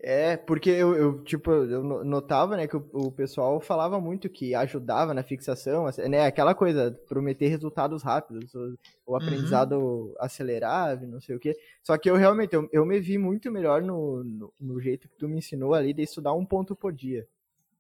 É, 0.06 0.36
porque 0.36 0.70
eu, 0.70 0.94
eu, 0.96 1.24
tipo, 1.24 1.50
eu 1.50 2.04
notava, 2.04 2.58
né, 2.58 2.68
que 2.68 2.76
o, 2.76 2.86
o, 2.92 3.10
pessoal 3.10 3.62
falava 3.62 4.02
muito 4.02 4.30
que 4.30 4.54
ajudava 4.54 5.14
na 5.14 5.24
fixação, 5.24 5.86
né, 6.10 6.26
aquela 6.26 6.54
coisa, 6.54 6.92
prometer 7.08 7.48
resultados 7.48 8.04
rápidos, 8.04 8.54
o, 8.54 8.78
uhum. 9.08 9.16
aprendizado 9.16 9.80
uhum. 9.80 10.14
acelerável, 10.20 11.08
não 11.08 11.22
sei 11.22 11.38
o 11.38 11.40
quê. 11.40 11.56
Só 11.82 11.98
que 11.98 12.10
eu 12.10 12.18
realmente, 12.18 12.54
eu, 12.54 12.68
eu 12.74 12.86
me 12.86 13.00
vi 13.00 13.18
muito 13.18 13.50
melhor 13.50 13.82
no, 13.82 14.26
no, 14.26 14.54
no, 14.60 14.82
jeito 14.82 15.08
que 15.08 15.16
tu 15.16 15.30
me 15.30 15.38
ensinou 15.38 15.74
ali 15.74 15.94
de 15.94 16.02
estudar 16.02 16.34
um 16.34 16.46
ponto 16.46 16.76
por 16.76 16.92
dia. 16.92 17.26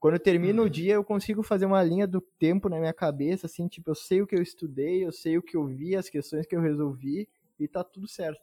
Quando 0.03 0.19
termina 0.19 0.59
uhum. 0.59 0.67
o 0.67 0.69
dia, 0.69 0.95
eu 0.95 1.03
consigo 1.05 1.41
fazer 1.41 1.65
uma 1.65 1.81
linha 1.81 2.05
do 2.05 2.19
tempo 2.19 2.67
na 2.67 2.77
minha 2.77 2.91
cabeça, 2.91 3.45
assim, 3.45 3.69
tipo, 3.69 3.89
eu 3.89 3.95
sei 3.95 4.21
o 4.21 4.27
que 4.27 4.35
eu 4.35 4.41
estudei, 4.41 5.05
eu 5.05 5.13
sei 5.13 5.37
o 5.37 5.41
que 5.41 5.55
eu 5.55 5.65
vi, 5.65 5.95
as 5.95 6.09
questões 6.09 6.45
que 6.45 6.53
eu 6.53 6.59
resolvi, 6.59 7.25
e 7.57 7.69
tá 7.69 7.85
tudo 7.85 8.05
certo. 8.05 8.41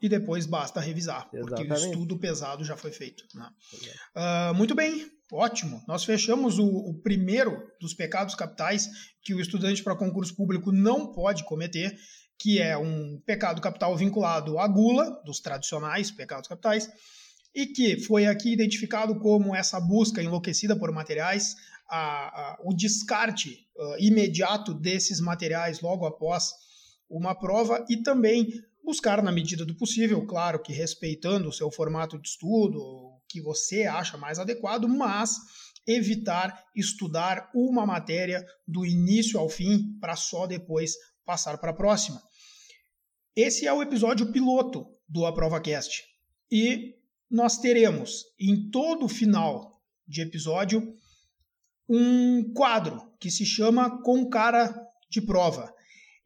E 0.00 0.08
depois 0.08 0.46
basta 0.46 0.78
revisar, 0.78 1.28
Exatamente. 1.34 1.66
porque 1.66 1.72
o 1.72 1.90
estudo 1.90 2.16
pesado 2.16 2.62
já 2.62 2.76
foi 2.76 2.92
feito. 2.92 3.24
Né? 3.34 3.50
Uh, 4.14 4.54
muito 4.54 4.72
bem, 4.72 5.10
ótimo. 5.32 5.82
Nós 5.88 6.04
fechamos 6.04 6.60
o, 6.60 6.64
o, 6.64 6.94
primeiro 7.02 7.68
dos 7.80 7.92
pecados 7.92 8.36
capitais 8.36 8.88
que 9.20 9.34
o 9.34 9.40
estudante 9.40 9.82
para 9.82 9.96
concurso 9.96 10.36
público 10.36 10.70
não 10.70 11.12
pode 11.12 11.42
cometer, 11.42 11.92
que 12.38 12.60
é 12.60 12.78
um 12.78 13.20
pecado 13.26 13.60
capital 13.60 13.96
vinculado 13.96 14.60
à 14.60 14.68
gula, 14.68 15.10
dos 15.24 15.40
tradicionais 15.40 16.12
pecados 16.12 16.48
capitais, 16.48 16.88
e 17.54 17.66
que 17.66 18.00
foi 18.00 18.26
aqui 18.26 18.52
identificado 18.52 19.18
como 19.18 19.54
essa 19.54 19.78
busca 19.78 20.22
enlouquecida 20.22 20.76
por 20.76 20.90
materiais, 20.90 21.54
a, 21.88 21.98
a, 21.98 22.58
o 22.64 22.74
descarte 22.74 23.66
uh, 23.76 23.96
imediato 23.98 24.72
desses 24.72 25.20
materiais 25.20 25.80
logo 25.80 26.06
após 26.06 26.52
uma 27.08 27.34
prova 27.34 27.84
e 27.90 28.02
também 28.02 28.48
buscar, 28.82 29.22
na 29.22 29.30
medida 29.30 29.64
do 29.64 29.76
possível, 29.76 30.26
claro 30.26 30.62
que 30.62 30.72
respeitando 30.72 31.48
o 31.48 31.52
seu 31.52 31.70
formato 31.70 32.18
de 32.18 32.28
estudo, 32.28 32.78
o 32.78 33.20
que 33.28 33.40
você 33.40 33.84
acha 33.84 34.16
mais 34.16 34.38
adequado, 34.38 34.88
mas 34.88 35.36
evitar 35.86 36.64
estudar 36.74 37.50
uma 37.54 37.84
matéria 37.84 38.44
do 38.66 38.86
início 38.86 39.38
ao 39.38 39.48
fim 39.48 39.98
para 40.00 40.16
só 40.16 40.46
depois 40.46 40.94
passar 41.24 41.58
para 41.58 41.70
a 41.70 41.74
próxima. 41.74 42.22
Esse 43.34 43.66
é 43.66 43.72
o 43.72 43.82
episódio 43.82 44.32
piloto 44.32 44.86
do 45.08 45.26
AprovaCast. 45.26 46.04
E 46.50 46.94
nós 47.32 47.56
teremos 47.56 48.26
em 48.38 48.68
todo 48.68 49.08
final 49.08 49.80
de 50.06 50.20
episódio 50.20 50.94
um 51.88 52.52
quadro 52.52 53.00
que 53.18 53.30
se 53.30 53.46
chama 53.46 54.02
Com 54.02 54.28
Cara 54.28 54.74
de 55.10 55.22
Prova. 55.22 55.72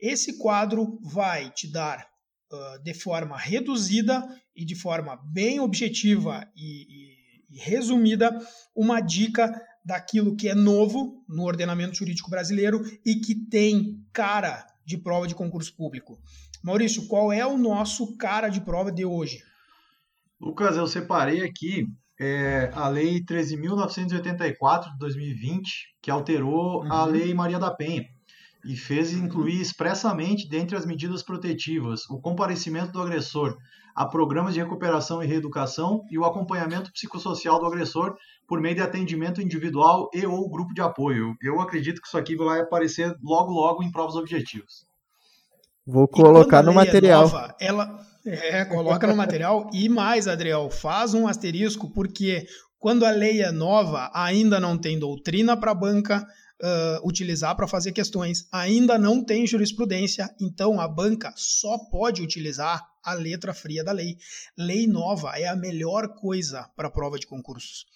Esse 0.01 0.37
quadro 0.37 0.99
vai 1.03 1.51
te 1.53 1.71
dar 1.71 2.05
uh, 2.53 2.83
de 2.83 2.93
forma 2.93 3.39
reduzida 3.39 4.27
e 4.55 4.65
de 4.65 4.75
forma 4.75 5.17
bem 5.33 5.61
objetiva 5.61 6.45
e, 6.57 6.83
e, 6.83 7.57
e 7.57 7.59
resumida 7.61 8.37
uma 8.75 9.01
dica 9.01 9.49
daquilo 9.85 10.35
que 10.35 10.49
é 10.49 10.57
novo 10.57 11.25
no 11.29 11.45
ordenamento 11.45 11.95
jurídico 11.95 12.29
brasileiro 12.29 12.83
e 13.05 13.21
que 13.21 13.35
tem 13.49 14.05
cara 14.13 14.67
de 14.85 14.99
prova 14.99 15.29
de 15.29 15.37
concurso 15.37 15.75
público. 15.77 16.19
Maurício, 16.65 17.07
qual 17.07 17.33
é 17.33 17.47
o 17.47 17.57
nosso 17.57 18.17
cara 18.17 18.49
de 18.49 18.61
prova 18.61 18.91
de 18.91 19.05
hoje? 19.05 19.41
Lucas, 20.41 20.77
eu 20.77 20.87
separei 20.87 21.43
aqui 21.43 21.87
é, 22.21 22.71
a 22.75 22.89
Lei 22.89 23.21
13.984 23.25 24.93
de 24.93 24.99
2020, 24.99 25.71
que 26.03 26.11
alterou 26.11 26.83
uhum. 26.83 26.93
a 26.93 27.05
Lei 27.05 27.33
Maria 27.35 27.59
da 27.59 27.71
Penha 27.71 28.05
e 28.65 28.77
fez 28.77 29.13
incluir 29.13 29.61
expressamente, 29.61 30.49
dentre 30.49 30.77
as 30.77 30.85
medidas 30.85 31.23
protetivas, 31.23 32.09
o 32.11 32.21
comparecimento 32.21 32.93
do 32.93 33.01
agressor 33.01 33.57
a 33.97 34.05
programas 34.05 34.53
de 34.53 34.61
recuperação 34.61 35.23
e 35.23 35.27
reeducação 35.27 36.05
e 36.11 36.19
o 36.19 36.25
acompanhamento 36.27 36.93
psicossocial 36.93 37.59
do 37.59 37.65
agressor 37.65 38.15
por 38.47 38.61
meio 38.61 38.75
de 38.75 38.83
atendimento 38.83 39.41
individual 39.41 40.11
e 40.13 40.27
ou 40.27 40.51
grupo 40.51 40.75
de 40.75 40.83
apoio. 40.83 41.35
Eu 41.43 41.59
acredito 41.61 42.03
que 42.03 42.07
isso 42.07 42.19
aqui 42.19 42.37
vai 42.37 42.61
aparecer 42.61 43.17
logo 43.23 43.51
logo 43.53 43.83
em 43.83 43.91
provas 43.91 44.15
objetivas. 44.15 44.87
Vou 45.87 46.07
colocar 46.07 46.63
no 46.63 46.73
é 46.73 46.75
material. 46.75 47.23
É 47.23 47.33
nova, 47.33 47.57
ela 47.59 48.07
é, 48.27 48.65
coloca 48.65 49.07
no 49.07 49.17
material 49.17 49.71
e 49.73 49.89
mais, 49.89 50.27
Adriel, 50.27 50.71
faz 50.71 51.15
um 51.15 51.29
asterisco 51.29 51.91
porque 51.91 52.47
quando 52.79 53.05
a 53.05 53.11
lei 53.11 53.43
é 53.43 53.51
nova, 53.51 54.11
ainda 54.13 54.61
não 54.61 54.77
tem 54.77 54.99
doutrina 54.99 55.57
para 55.57 55.71
a 55.71 55.75
banca 55.75 56.27
uh, 56.63 57.09
utilizar 57.09 57.57
para 57.57 57.69
fazer 57.69 57.93
questões, 57.93 58.47
ainda 58.53 58.99
não 58.99 59.25
tem 59.25 59.47
jurisprudência, 59.47 60.29
então 60.41 60.81
a 60.81 60.89
banca 60.89 61.33
só 61.37 61.79
pode 61.91 62.23
utilizar 62.23 62.83
a 63.03 63.15
letra 63.15 63.55
fria 63.55 63.85
da 63.85 63.93
lei. 63.93 64.17
Lei 64.57 64.87
nova 64.87 65.39
é 65.39 65.47
a 65.47 65.57
melhor 65.57 66.09
coisa 66.15 66.69
para 66.77 66.91
prova 66.91 67.19
de 67.19 67.27
concursos. 67.27 67.87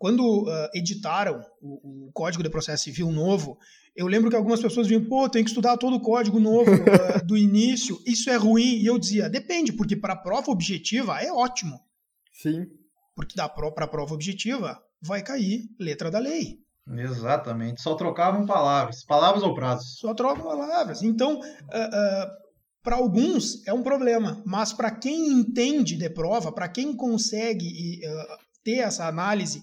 Quando 0.00 0.44
uh, 0.44 0.68
editaram 0.72 1.44
o, 1.60 2.06
o 2.06 2.12
Código 2.14 2.42
de 2.42 2.48
Processo 2.48 2.84
Civil 2.84 3.12
novo, 3.12 3.58
eu 3.94 4.06
lembro 4.06 4.30
que 4.30 4.34
algumas 4.34 4.58
pessoas 4.58 4.86
vinham, 4.86 5.04
pô, 5.04 5.28
tem 5.28 5.44
que 5.44 5.50
estudar 5.50 5.76
todo 5.76 5.96
o 5.96 6.00
código 6.00 6.40
novo 6.40 6.70
uh, 6.70 7.20
do 7.22 7.36
início, 7.36 8.00
isso 8.06 8.30
é 8.30 8.36
ruim. 8.36 8.78
E 8.78 8.86
eu 8.86 8.98
dizia, 8.98 9.28
depende, 9.28 9.74
porque 9.74 9.94
para 9.94 10.14
a 10.14 10.16
prova 10.16 10.50
objetiva 10.50 11.20
é 11.20 11.30
ótimo. 11.30 11.78
Sim. 12.32 12.64
Porque 13.14 13.36
da 13.36 13.46
para 13.46 13.84
a 13.84 13.88
prova 13.88 14.14
objetiva 14.14 14.80
vai 15.02 15.22
cair 15.22 15.68
letra 15.78 16.10
da 16.10 16.18
lei. 16.18 16.56
Exatamente. 16.96 17.82
Só 17.82 17.94
trocavam 17.94 18.46
palavras, 18.46 19.04
palavras 19.04 19.42
ou 19.42 19.52
prazos. 19.52 19.98
Só 19.98 20.14
trocam 20.14 20.44
palavras. 20.44 21.02
Então, 21.02 21.38
uh, 21.38 21.42
uh, 21.42 22.30
para 22.82 22.96
alguns 22.96 23.66
é 23.68 23.74
um 23.74 23.82
problema, 23.82 24.42
mas 24.46 24.72
para 24.72 24.90
quem 24.90 25.28
entende 25.28 25.94
de 25.94 26.08
prova, 26.08 26.50
para 26.50 26.70
quem 26.70 26.96
consegue 26.96 28.00
ter 28.64 28.78
essa 28.78 29.06
análise 29.06 29.62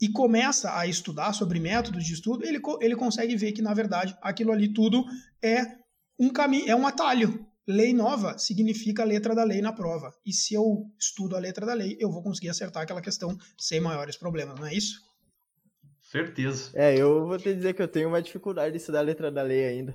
e 0.00 0.08
começa 0.08 0.76
a 0.76 0.86
estudar 0.86 1.32
sobre 1.32 1.58
métodos 1.58 2.04
de 2.04 2.12
estudo, 2.12 2.44
ele, 2.44 2.60
ele 2.80 2.96
consegue 2.96 3.36
ver 3.36 3.52
que, 3.52 3.62
na 3.62 3.74
verdade, 3.74 4.16
aquilo 4.22 4.52
ali 4.52 4.72
tudo 4.72 5.04
é 5.42 5.76
um 6.18 6.30
caminho, 6.30 6.68
é 6.68 6.74
um 6.74 6.86
atalho. 6.86 7.46
Lei 7.66 7.92
nova 7.92 8.38
significa 8.38 9.04
letra 9.04 9.34
da 9.34 9.44
lei 9.44 9.60
na 9.60 9.72
prova. 9.72 10.14
E 10.24 10.32
se 10.32 10.54
eu 10.54 10.86
estudo 10.98 11.36
a 11.36 11.38
letra 11.38 11.66
da 11.66 11.74
lei, 11.74 11.96
eu 12.00 12.10
vou 12.10 12.22
conseguir 12.22 12.48
acertar 12.48 12.82
aquela 12.82 13.02
questão 13.02 13.36
sem 13.58 13.80
maiores 13.80 14.16
problemas, 14.16 14.58
não 14.58 14.66
é 14.66 14.72
isso? 14.72 15.02
Certeza. 16.00 16.70
É, 16.74 16.96
eu 16.96 17.26
vou 17.26 17.36
te 17.36 17.54
dizer 17.54 17.74
que 17.74 17.82
eu 17.82 17.88
tenho 17.88 18.08
uma 18.08 18.22
dificuldade 18.22 18.72
de 18.72 18.78
estudar 18.78 19.00
a 19.00 19.02
letra 19.02 19.30
da 19.30 19.42
lei 19.42 19.66
ainda. 19.66 19.94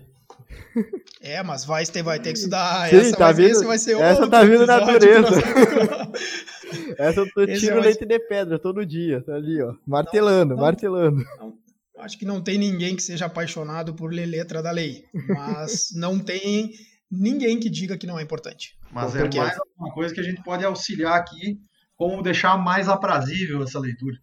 É, 1.21 1.41
mas 1.41 1.63
vai 1.63 1.85
ter, 1.85 2.03
vai 2.03 2.19
ter 2.19 2.33
que 2.33 2.39
estudar. 2.39 2.89
Sim, 2.89 2.97
essa, 2.97 3.17
tá 3.17 3.31
vai, 3.31 3.33
vindo, 3.33 3.63
vai 3.65 3.77
ser 3.77 3.97
essa 3.97 4.27
tá 4.27 4.43
vindo 4.43 4.65
natureza. 4.65 5.29
essa 6.97 7.19
eu 7.21 7.31
tô 7.31 7.45
tiro 7.45 7.79
leite 7.79 8.05
de 8.05 8.19
pedra 8.19 8.59
todo 8.59 8.85
dia, 8.85 9.23
tá 9.23 9.35
ali, 9.35 9.61
ó. 9.61 9.73
Martelando, 9.85 10.49
não, 10.49 10.55
não, 10.57 10.63
martelando. 10.63 11.23
Não, 11.39 11.53
acho 11.99 12.17
que 12.17 12.25
não 12.25 12.41
tem 12.41 12.57
ninguém 12.57 12.95
que 12.95 13.03
seja 13.03 13.25
apaixonado 13.25 13.93
por 13.93 14.11
ler 14.11 14.25
letra 14.25 14.61
da 14.61 14.71
lei. 14.71 15.05
Mas 15.29 15.87
não 15.95 16.19
tem 16.19 16.71
ninguém 17.09 17.59
que 17.59 17.69
diga 17.69 17.97
que 17.97 18.07
não 18.07 18.19
é 18.19 18.23
importante. 18.23 18.75
Mas 18.91 19.15
é 19.15 19.23
mais 19.23 19.57
uma 19.77 19.93
coisa 19.93 20.13
que 20.13 20.19
a 20.19 20.23
gente 20.23 20.43
pode 20.43 20.65
auxiliar 20.65 21.19
aqui, 21.19 21.57
como 21.95 22.21
deixar 22.21 22.57
mais 22.57 22.89
aprazível 22.89 23.63
essa 23.63 23.79
leitura. 23.79 24.17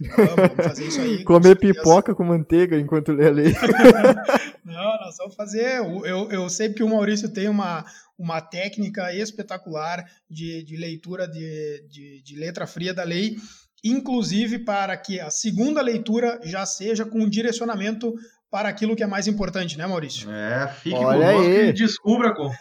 Vamos 0.00 0.66
fazer 0.66 0.86
isso 0.86 1.00
aí. 1.00 1.24
Comer 1.24 1.56
pipoca 1.56 2.14
com 2.14 2.24
manteiga 2.24 2.78
enquanto 2.78 3.12
lê 3.12 3.26
a 3.26 3.30
lei. 3.30 3.52
Não, 4.64 4.98
nós 5.00 5.16
vamos 5.18 5.34
fazer. 5.34 5.78
Eu, 5.78 6.30
eu 6.30 6.48
sei 6.48 6.72
que 6.72 6.82
o 6.82 6.88
Maurício 6.88 7.28
tem 7.28 7.48
uma, 7.48 7.84
uma 8.18 8.40
técnica 8.40 9.12
espetacular 9.14 10.04
de, 10.28 10.62
de 10.64 10.76
leitura 10.76 11.26
de, 11.28 11.84
de, 11.88 12.22
de 12.22 12.36
letra 12.36 12.66
fria 12.66 12.94
da 12.94 13.04
lei, 13.04 13.36
inclusive 13.84 14.60
para 14.60 14.96
que 14.96 15.20
a 15.20 15.30
segunda 15.30 15.82
leitura 15.82 16.40
já 16.44 16.64
seja 16.64 17.04
com 17.04 17.28
direcionamento 17.28 18.14
para 18.50 18.68
aquilo 18.68 18.96
que 18.96 19.02
é 19.02 19.06
mais 19.06 19.26
importante, 19.26 19.78
né, 19.78 19.86
Maurício? 19.86 20.30
É, 20.30 20.68
fique 20.68 20.96
Olha 20.96 21.32
conosco 21.32 21.50
aí. 21.50 21.68
e 21.68 21.72
descubra 21.72 22.34
como. 22.34 22.52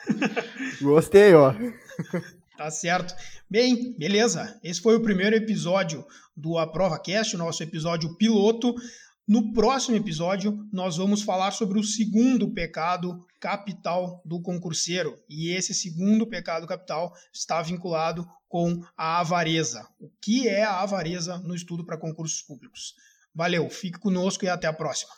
Gostei, 0.81 1.33
ó. 1.33 1.53
Tá 2.57 2.69
certo. 2.69 3.15
Bem, 3.51 3.95
beleza. 3.97 4.59
Esse 4.63 4.79
foi 4.79 4.95
o 4.95 5.01
primeiro 5.01 5.35
episódio 5.35 6.05
do 6.37 6.59
Aprova 6.59 6.99
Cast, 6.99 7.35
nosso 7.35 7.63
episódio 7.63 8.15
piloto. 8.15 8.75
No 9.27 9.51
próximo 9.53 9.97
episódio, 9.97 10.67
nós 10.71 10.97
vamos 10.97 11.23
falar 11.23 11.49
sobre 11.49 11.79
o 11.79 11.83
segundo 11.83 12.53
pecado 12.53 13.25
capital 13.39 14.21
do 14.23 14.39
concurseiro. 14.39 15.17
E 15.27 15.49
esse 15.49 15.73
segundo 15.73 16.27
pecado 16.27 16.67
capital 16.67 17.11
está 17.33 17.59
vinculado 17.63 18.23
com 18.47 18.83
a 18.95 19.19
avareza. 19.19 19.83
O 19.99 20.11
que 20.21 20.47
é 20.47 20.63
a 20.63 20.81
avareza 20.81 21.39
no 21.39 21.55
estudo 21.55 21.83
para 21.83 21.97
concursos 21.97 22.43
públicos? 22.43 22.93
Valeu, 23.33 23.67
fique 23.67 23.97
conosco 23.97 24.45
e 24.45 24.47
até 24.47 24.67
a 24.67 24.73
próxima. 24.73 25.11